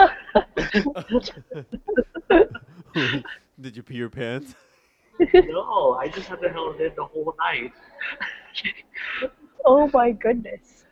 [3.62, 4.56] Did you pee your pants?
[5.34, 7.72] no, I just had to hold it the whole night.
[9.66, 10.84] Oh my goodness.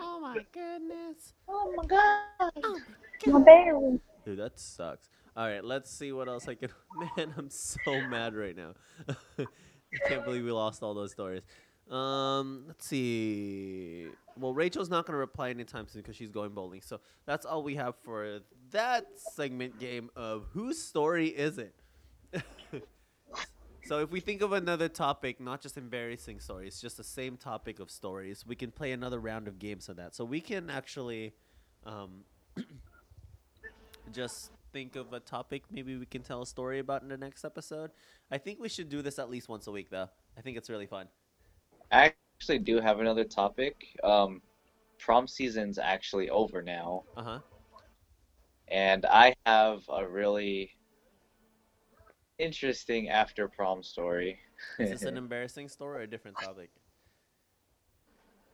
[0.00, 1.34] Oh my goodness.
[1.48, 2.52] Oh my god.
[2.54, 2.80] Oh
[3.26, 4.00] my baby.
[4.24, 5.08] Dude, that sucks.
[5.36, 6.68] All right, let's see what else I can.
[7.16, 8.74] Man, I'm so mad right now.
[10.04, 11.42] I can't believe we lost all those stories.
[11.90, 14.06] Um, let's see.
[14.38, 16.80] Well, Rachel's not gonna reply anytime soon because she's going bowling.
[16.80, 18.40] So that's all we have for
[18.70, 21.74] that segment game of whose story is it?
[23.84, 27.78] so if we think of another topic, not just embarrassing stories, just the same topic
[27.78, 30.14] of stories, we can play another round of games on that.
[30.14, 31.34] So we can actually,
[31.84, 32.24] um,
[34.12, 37.44] just think of a topic maybe we can tell a story about in the next
[37.44, 37.90] episode.
[38.30, 40.08] I think we should do this at least once a week, though.
[40.36, 41.08] I think it's really fun.
[41.92, 43.76] I actually do have another topic.
[44.02, 44.42] Um,
[44.98, 47.38] prom season's actually over now, Uh huh.
[48.68, 50.72] and I have a really
[52.38, 54.38] interesting after prom story.
[54.78, 56.70] Is this an embarrassing story or a different topic?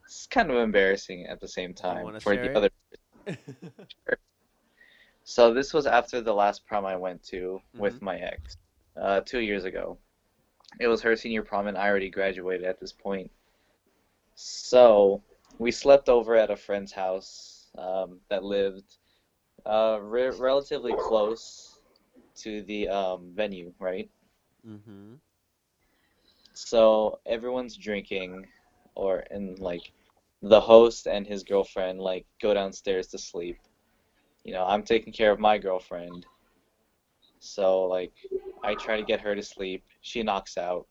[0.04, 2.56] it's kind of embarrassing at the same time for the it?
[2.56, 2.70] other.
[5.28, 8.56] So this was after the last prom I went to with my ex,
[8.96, 9.98] uh, two years ago.
[10.80, 13.30] It was her senior prom, and I already graduated at this point.
[14.36, 15.22] So
[15.58, 18.96] we slept over at a friend's house um, that lived
[19.66, 21.78] uh, re- relatively close
[22.36, 24.10] to the um, venue, right?
[24.66, 25.16] mm-hmm.
[26.54, 28.48] So everyone's drinking,
[28.94, 29.92] or and like
[30.42, 33.58] the host and his girlfriend like go downstairs to sleep.
[34.48, 36.38] You know, I'm taking care of my girlfriend.
[37.40, 38.14] So like
[38.62, 39.84] I try to get her to sleep.
[40.02, 40.88] She knocks out.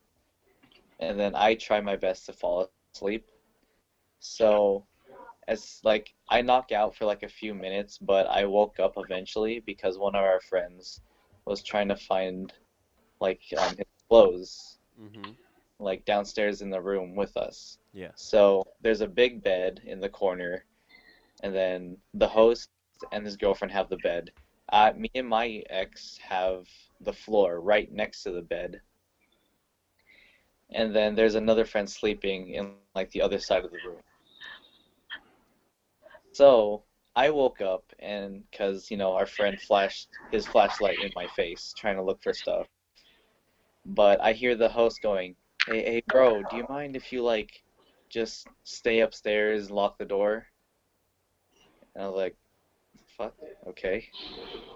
[1.00, 3.02] And then I try my best to fall asleep.
[4.20, 4.88] So
[5.48, 9.60] as like I knock out for like a few minutes, but I woke up eventually
[9.60, 11.02] because one of our friends
[11.46, 12.54] was trying to find
[13.20, 15.32] like um, his clothes Mm-hmm.
[15.80, 17.80] like downstairs in the room with us.
[17.94, 18.12] Yeah.
[18.16, 20.66] So there's a big bed in the corner,
[21.44, 22.70] and then the host
[23.12, 24.32] and his girlfriend have the bed.
[24.72, 26.68] Uh, me and my ex have
[27.02, 28.82] the floor right next to the bed.
[30.72, 34.02] And then there's another friend sleeping in like the other side of the room.
[36.34, 36.84] So
[37.16, 41.74] I woke up and because you know our friend flashed his flashlight in my face
[41.78, 42.68] trying to look for stuff.
[43.86, 45.36] But I hear the host going,
[45.66, 47.64] Hey, hey, bro, do you mind if you like
[48.10, 50.46] just stay upstairs, and lock the door?
[51.96, 52.36] And I was like,
[53.18, 53.34] fuck,
[53.68, 54.08] okay.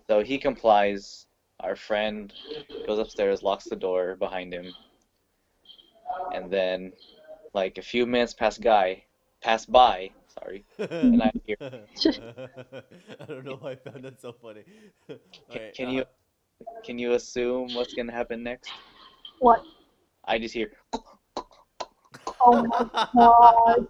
[0.09, 1.25] So he complies.
[1.59, 2.33] Our friend
[2.87, 4.73] goes upstairs, locks the door behind him.
[6.33, 6.93] And then,
[7.53, 9.03] like a few minutes pass guy,
[9.41, 14.63] pass by, sorry, and I hear, I don't know why I found that so funny.
[15.49, 18.71] Alright, can you, uh, can you assume what's gonna happen next?
[19.39, 19.63] What?
[20.25, 20.71] I just hear,
[22.43, 23.87] Oh my god.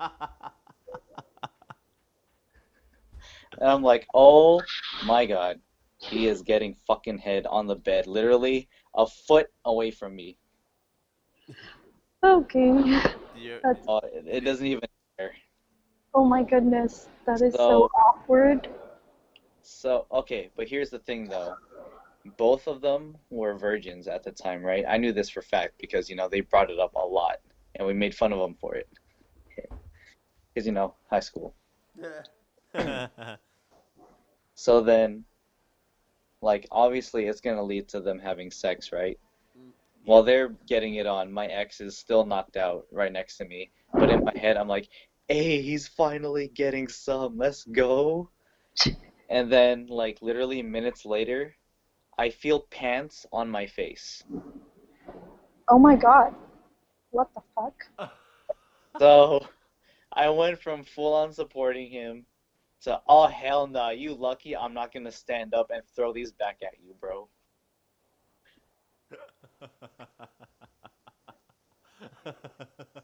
[3.59, 4.61] And I'm like, oh
[5.05, 5.59] my god,
[5.97, 10.37] he is getting fucking head on the bed, literally a foot away from me.
[12.23, 13.01] Okay.
[13.63, 14.81] That's, Uh, it, it doesn't even
[15.17, 15.33] matter.
[16.13, 17.09] oh my goodness.
[17.25, 18.69] That is so So- awkward.
[19.63, 21.55] So okay, but here's the thing though.
[22.37, 24.85] Both of them were virgins at the time, right?
[24.87, 27.37] I knew this for fact because you know they brought it up a lot,
[27.75, 28.87] and we made fun of them for it.
[30.53, 31.55] Because you know, high school.
[34.61, 35.25] So then,
[36.43, 39.19] like, obviously, it's gonna lead to them having sex, right?
[39.57, 39.71] Mm.
[40.05, 43.71] While they're getting it on, my ex is still knocked out right next to me.
[43.91, 44.87] But in my head, I'm like,
[45.27, 47.37] hey, he's finally getting some.
[47.37, 48.29] Let's go.
[49.31, 51.55] And then, like, literally minutes later,
[52.17, 54.21] I feel pants on my face.
[55.69, 56.35] Oh my god.
[57.11, 58.11] What the fuck?
[58.99, 59.47] So
[60.11, 62.25] I went from full on supporting him
[62.81, 66.57] to, oh, hell no, you lucky I'm not gonna stand up and throw these back
[66.63, 67.27] at you, bro.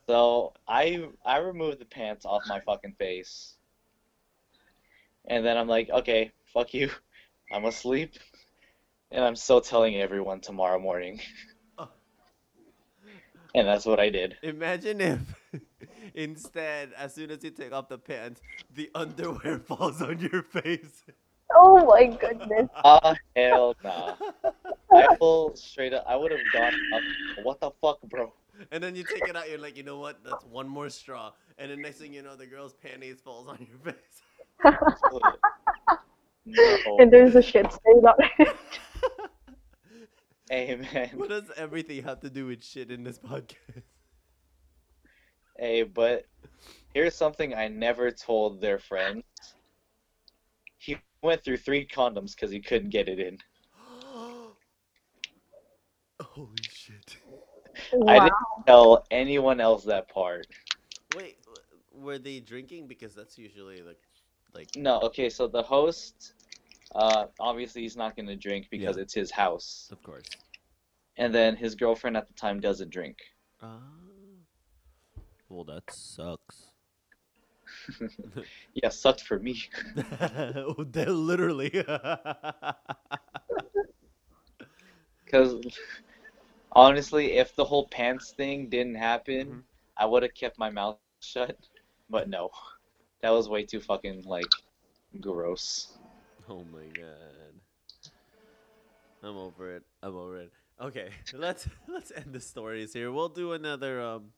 [0.07, 3.55] So I I removed the pants off my fucking face.
[5.27, 6.89] And then I'm like, okay, fuck you.
[7.51, 8.13] I'm asleep.
[9.11, 11.19] And I'm still telling everyone tomorrow morning.
[13.55, 14.37] and that's what I did.
[14.41, 15.19] Imagine if
[16.13, 18.41] instead, as soon as you take off the pants,
[18.73, 21.03] the underwear falls on your face.
[21.55, 22.69] Oh my goodness.
[22.83, 24.15] Ah, hell nah.
[24.91, 26.05] I full straight up.
[26.07, 27.45] I would have gone up.
[27.45, 28.33] What the fuck, bro?
[28.71, 30.23] And then you take it out, you're like, you know what?
[30.25, 31.31] That's one more straw.
[31.57, 34.23] And the next thing you know, the girl's panties falls on your face.
[36.45, 36.95] No.
[36.99, 38.55] and there's a shit stain on it.
[40.49, 41.09] Hey, man.
[41.15, 43.83] What does everything have to do with shit in this podcast?
[45.57, 46.25] Hey, but
[46.93, 49.23] here's something I never told their friends.
[50.77, 53.37] He went through three condoms because he couldn't get it in.
[56.21, 57.17] Holy shit.
[58.07, 58.33] I didn't
[58.65, 60.47] tell anyone else that part.
[61.15, 61.37] Wait,
[61.93, 62.87] were they drinking?
[62.87, 63.99] Because that's usually like,
[64.53, 66.33] like No, okay, so the host,
[66.95, 69.03] uh, obviously he's not gonna drink because Yeah.
[69.03, 70.37] it's his house, of course.
[71.17, 73.17] and then his girlfriend at the time doesn't drink.
[73.61, 73.79] Ah.
[75.49, 76.73] Well, that sucks.
[78.73, 79.61] Yeah, sucked for me.
[79.95, 81.71] they literally.
[85.25, 85.55] Because
[86.73, 89.63] honestly, if the whole pants thing didn't happen, Mhm.
[89.97, 91.35] I would have kept my mouth shut.
[92.09, 92.49] But no,
[93.21, 94.29] that was way too fucking like
[95.19, 95.87] gross.
[96.49, 97.61] Oh my god.
[99.23, 99.83] I'm over it.
[100.01, 100.51] I'm over it.
[100.79, 103.11] Okay, let's let's end the stories here.
[103.11, 104.31] We'll do another um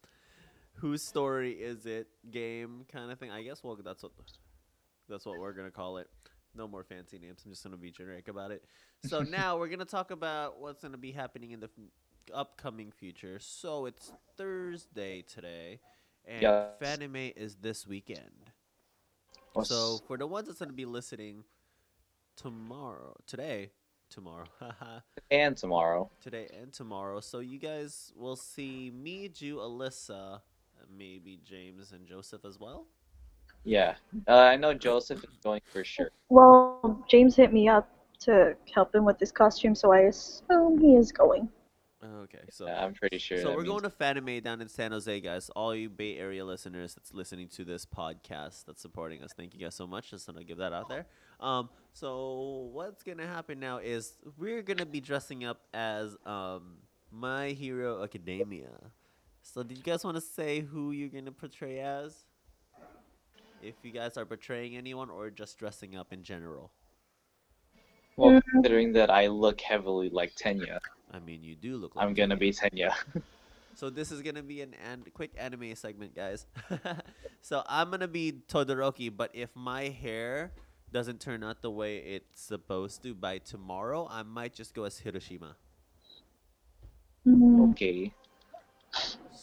[0.80, 3.32] whose story is it game kind of thing.
[3.32, 4.12] I guess well that's what
[5.08, 6.08] that's what we're gonna call it.
[6.56, 7.42] No more fancy names.
[7.46, 8.64] I'm just gonna be generic about it.
[9.06, 13.38] So now we're gonna talk about what's gonna be happening in the f- upcoming future.
[13.40, 15.80] So it's Thursday today,
[16.26, 16.68] and Yes.
[16.82, 18.52] Fanime is this weekend.
[19.54, 21.44] What's- So for the ones that's gonna be listening
[22.36, 23.72] tomorrow, today,
[24.10, 24.46] tomorrow,
[25.32, 26.10] and tomorrow.
[26.22, 30.42] today and tomorrow, so you guys will see me, Jew, Alyssa,
[30.96, 32.86] maybe James and Joseph as well.
[33.66, 33.96] Yeah,
[34.28, 36.12] uh, I know Joseph is going for sure.
[36.30, 37.90] Well, James hit me up
[38.22, 41.50] to help him with his costume, so I assume he is going.
[42.02, 43.40] Okay, so Yeah, I'm pretty sure.
[43.40, 45.50] so we're means- going to Fanime down in San Jose, guys.
[45.50, 49.60] All you Bay Area listeners that's listening to this podcast that's supporting us, thank you
[49.60, 50.12] guys so much.
[50.12, 51.06] Just gonna give that out there.
[51.42, 56.78] Um, so what's gonna happen now is we're gonna be dressing up as um
[57.12, 58.70] My Hero Academia.
[59.54, 62.24] So did you guys want to say who you're gonna portray as?
[63.62, 66.72] If you guys are portraying anyone or just dressing up in general.
[68.16, 70.80] Well, considering that I look heavily like Tenya,
[71.12, 71.95] I mean, you do look.
[71.95, 72.39] like I'm gonna Tenya.
[72.39, 72.93] be Tenya.
[73.76, 76.45] So this is gonna be an, an quick anime segment, guys.
[77.41, 80.52] so I'm gonna be Todoroki, but if my hair
[80.91, 85.00] doesn't turn out the way it's supposed to by tomorrow, I might just go as
[85.00, 85.54] Kirishima.
[87.72, 88.12] Okay.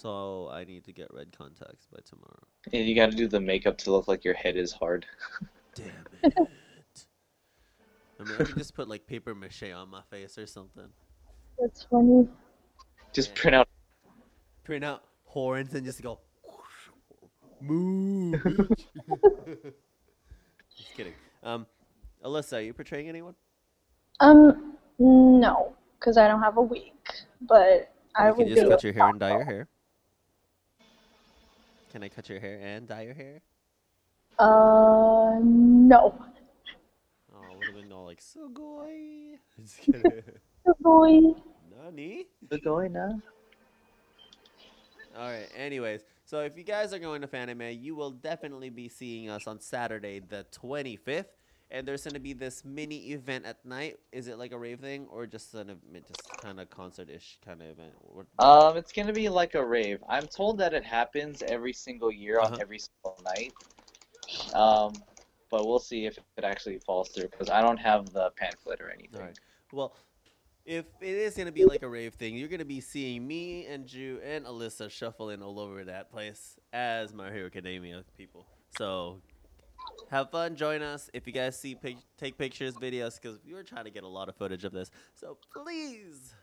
[0.07, 2.47] So I need to get red contacts by tomorrow.
[2.73, 5.05] And you gotta do the makeup to look like your head is hard.
[5.75, 6.33] Damn it!
[8.21, 10.87] I mean, I could just put like paper mache on my face or something.
[11.59, 12.29] that's funny.
[13.13, 13.41] Just Yeah.
[13.43, 13.69] print out.
[14.63, 16.21] Print out horns and just go.
[17.61, 18.31] Moo.
[20.77, 21.15] just kidding.
[21.43, 21.67] Um,
[22.25, 23.35] Alyssa, are you portraying anyone?
[24.21, 26.93] Um, no, because I don't have a wig,
[27.41, 29.69] but I you will can just cut your hair and dye your hair.
[31.97, 33.41] Can I cut your hair and dye your hair?
[34.39, 36.15] Uh, no.
[37.35, 39.39] Oh, would have been all like Sugoi.
[39.59, 40.03] Just kidding.
[40.67, 41.21] Good boy.
[41.75, 42.27] Nani?
[42.51, 43.19] The going now.
[45.17, 45.49] All right.
[45.57, 49.47] Anyways, so if you guys are going to Fanime, you will definitely be seeing us
[49.47, 51.25] on Saturday, the 25th.
[51.71, 53.97] And there's gonna be this mini event at night.
[54.13, 57.61] Is it like a rave thing or just an event, just kind of concert-ish kind
[57.61, 57.93] of event?
[58.01, 60.03] What, Um, it's gonna be like a rave.
[60.09, 62.55] I'm told that it happens every single year Uh-huh.
[62.55, 63.53] on every single night.
[64.55, 64.93] Um,
[65.51, 68.91] but we'll see if it actually falls through because I don't have the pamphlet or
[68.91, 69.17] anything.
[69.21, 69.39] Alright.
[69.73, 69.97] Well,
[70.65, 73.89] if it is gonna be like a rave thing, you're gonna be seeing me and
[73.89, 78.47] Drew and Alyssa shuffling all over that place as My Hero Academia people.
[78.77, 79.21] So
[80.11, 81.11] have fun, join us.
[81.13, 84.09] If you guys see pic- take pictures, videos, because we were trying to get a
[84.09, 84.91] lot of footage of this.
[85.15, 86.35] So please,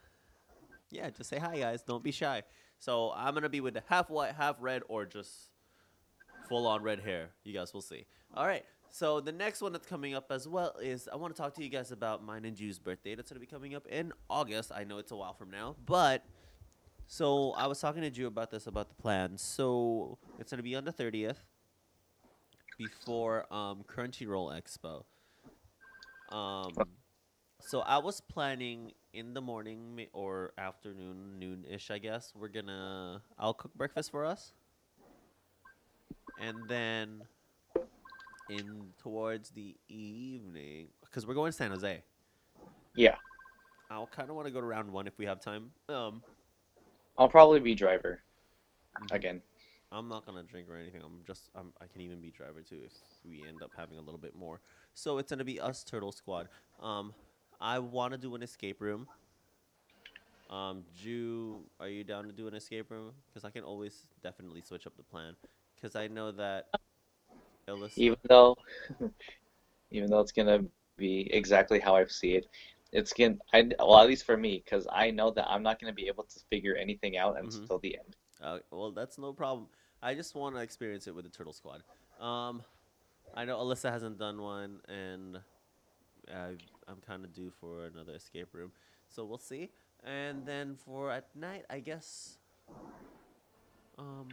[0.91, 1.81] yeah, just say hi, guys.
[1.81, 2.43] Don't be shy.
[2.79, 5.49] So I'm gonna be with the half white, half red, or just
[6.49, 7.29] full on red hair.
[7.43, 8.05] You guys will see.
[8.35, 8.65] All right.
[8.89, 11.63] So the next one that's coming up as well is I want to talk to
[11.63, 13.15] you guys about mine and Jew's birthday.
[13.15, 14.71] That's gonna be coming up in August.
[14.75, 16.23] I know it's a while from now, but
[17.07, 19.37] so I was talking to Jew about this about the plan.
[19.37, 21.39] So it's gonna be on the thirtieth
[22.77, 25.03] before um, Crunchyroll Expo.
[26.35, 26.73] Um,
[27.59, 32.33] so I was planning in the morning or afternoon, noon-ish, I guess.
[32.35, 34.53] We're gonna I'll cook breakfast for us,
[36.41, 37.21] and then
[38.49, 42.03] in towards the evening, because we're going to San Jose.
[42.95, 43.15] Yeah,
[43.89, 45.71] I'll kind of want to go to round one if we have time.
[45.89, 46.21] Um,
[47.17, 48.21] I'll probably be driver
[49.11, 49.41] again.
[49.93, 51.01] I'm not gonna drink or anything.
[51.03, 52.93] I'm just I'm, I can even be driver too if
[53.25, 54.61] we end up having a little bit more.
[54.93, 56.49] So it's gonna be us Turtle Squad.
[56.81, 57.13] Um,
[57.61, 59.07] I want to do an escape room.
[60.49, 63.13] Um, Jew, are you down to do an escape room?
[63.27, 65.35] Because I can always definitely switch up the plan.
[65.75, 66.67] Because I know that
[67.67, 67.97] Alyssa.
[67.97, 68.55] Even though,
[69.91, 70.65] even though it's gonna
[70.97, 72.47] be exactly how I see it,
[72.91, 73.37] it's gonna.
[73.53, 76.23] I well at least for me, because I know that I'm not gonna be able
[76.25, 77.69] to figure anything out Mhm.
[77.69, 78.15] until the end.
[78.41, 79.67] Uh, well, that's no problem.
[80.03, 81.81] I just want to experience it with the Turtle Squad.
[82.19, 82.61] Um,
[83.33, 85.39] I know Alyssa hasn't done one, and
[86.29, 86.57] I,
[86.89, 88.73] I'm kind of due for another escape room.
[89.07, 89.69] So we'll see.
[90.03, 92.37] And then for at night, I guess.
[93.97, 94.27] Um,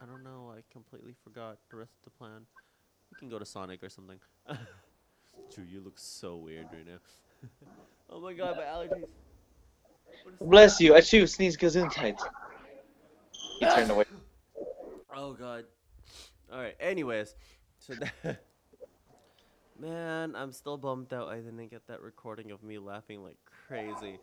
[0.00, 0.54] I don't know.
[0.56, 2.46] I completely forgot the rest of the plan.
[3.10, 4.20] We can go to Sonic or something.
[5.52, 7.48] Drew, you look so weird right now.
[8.10, 9.08] oh my god, my allergies.
[10.40, 10.92] Bless you.
[10.92, 12.20] Achoo, sneeze gesundheit.
[13.32, 14.04] He turned away.
[15.20, 15.64] Oh god.
[16.52, 16.76] All right.
[16.78, 17.34] Anyways,
[17.80, 18.44] so that,
[19.80, 21.26] man, I'm still bummed out.
[21.26, 24.20] I didn't get that recording of me laughing like crazy.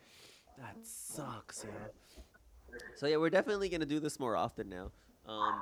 [0.58, 2.80] That sucks, yeah.
[2.96, 4.92] So yeah, we're definitely gonna do this more often now.
[5.28, 5.62] Um,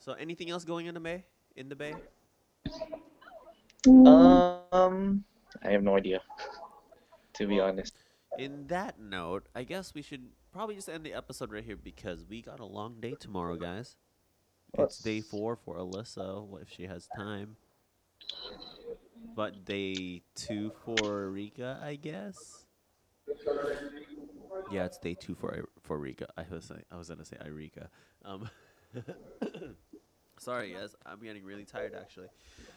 [0.00, 1.24] so anything else going in the bay?
[1.54, 1.94] In the bay?
[3.86, 5.22] Um,
[5.62, 6.20] I have no idea.
[7.34, 7.94] To be honest.
[8.38, 12.24] In that note, I guess we should probably just end the episode right here because
[12.28, 13.94] we got a long day tomorrow, guys.
[14.74, 17.56] It's day four for Alyssa, what if she has time.
[19.34, 22.64] But day two for Rika, I guess.
[24.70, 26.26] Yeah, it's day two for for Rika.
[26.36, 27.88] I was I was gonna say Irika.
[28.24, 28.50] Um,
[30.38, 32.28] sorry guys, I'm getting really tired actually.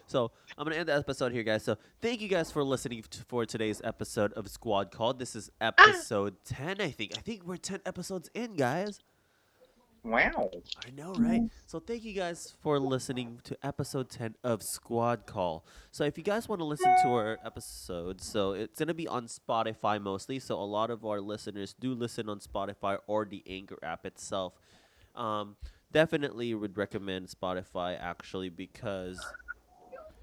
[0.08, 1.64] So I'm gonna end the episode here, guys.
[1.64, 5.14] So thank you guys for listening to, for today's episode of Squad Call.
[5.14, 7.14] This is episode ten, I think.
[7.18, 9.00] I think we're ten episodes in, guys.
[10.04, 10.50] Wow.
[10.86, 11.44] I know, right?
[11.68, 15.64] So thank you guys for listening to episode 10 of Squad Call.
[15.92, 19.08] So if you guys want to listen to our episodes, so it's going to be
[19.08, 20.40] on Spotify mostly.
[20.40, 24.54] So a lot of our listeners do listen on Spotify or the Anchor app itself.
[25.16, 25.56] Um,
[25.92, 29.24] definitely would recommend Spotify actually because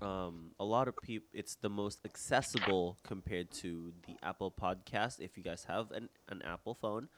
[0.03, 5.37] um, a lot of people it's the most accessible compared to the Apple podcast if
[5.37, 7.09] you guys have an, an Apple phone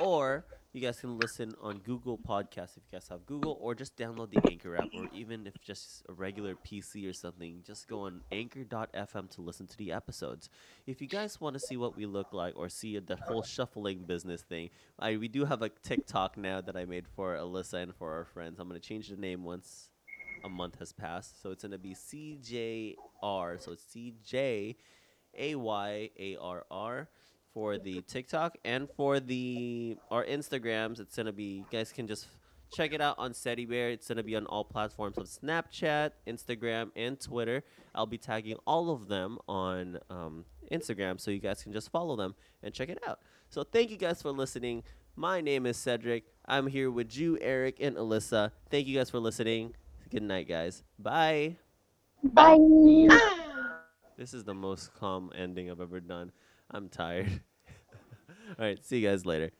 [0.00, 3.96] or you guys can listen on Google Podcasts if you guys have Google, or just
[3.96, 8.02] download the Anchor app, or even if just a regular PC or something, just go
[8.02, 10.48] on anchor.fm to listen to the episodes.
[10.86, 14.04] If you guys want to see what we look like or see the whole shuffling
[14.04, 17.94] business thing, I we do have a TikTok now that I made for Alyssa and
[17.94, 18.60] for our friends.
[18.60, 19.90] I'm gonna change the name once
[20.44, 23.60] a month has passed, so it's gonna be CJR.
[23.60, 24.76] So it's CJ
[25.36, 27.08] A Y A R R
[27.52, 31.00] for the TikTok and for the our Instagrams.
[31.00, 32.26] It's gonna be you guys can just
[32.72, 33.90] check it out on Steady Bear.
[33.90, 37.62] It's gonna be on all platforms of Snapchat, Instagram, and Twitter.
[37.94, 42.16] I'll be tagging all of them on um, Instagram, so you guys can just follow
[42.16, 43.20] them and check it out.
[43.48, 44.82] So thank you guys for listening.
[45.16, 46.24] My name is Cedric.
[46.46, 48.52] I'm here with you, Eric, and Alyssa.
[48.70, 49.74] Thank you guys for listening.
[50.08, 50.82] Good night, guys.
[50.98, 51.56] Bye.
[52.22, 52.58] Bye.
[54.16, 56.30] This is the most calm ending I've ever done.
[56.70, 57.40] I'm tired.
[58.58, 59.50] All right, see you guys later.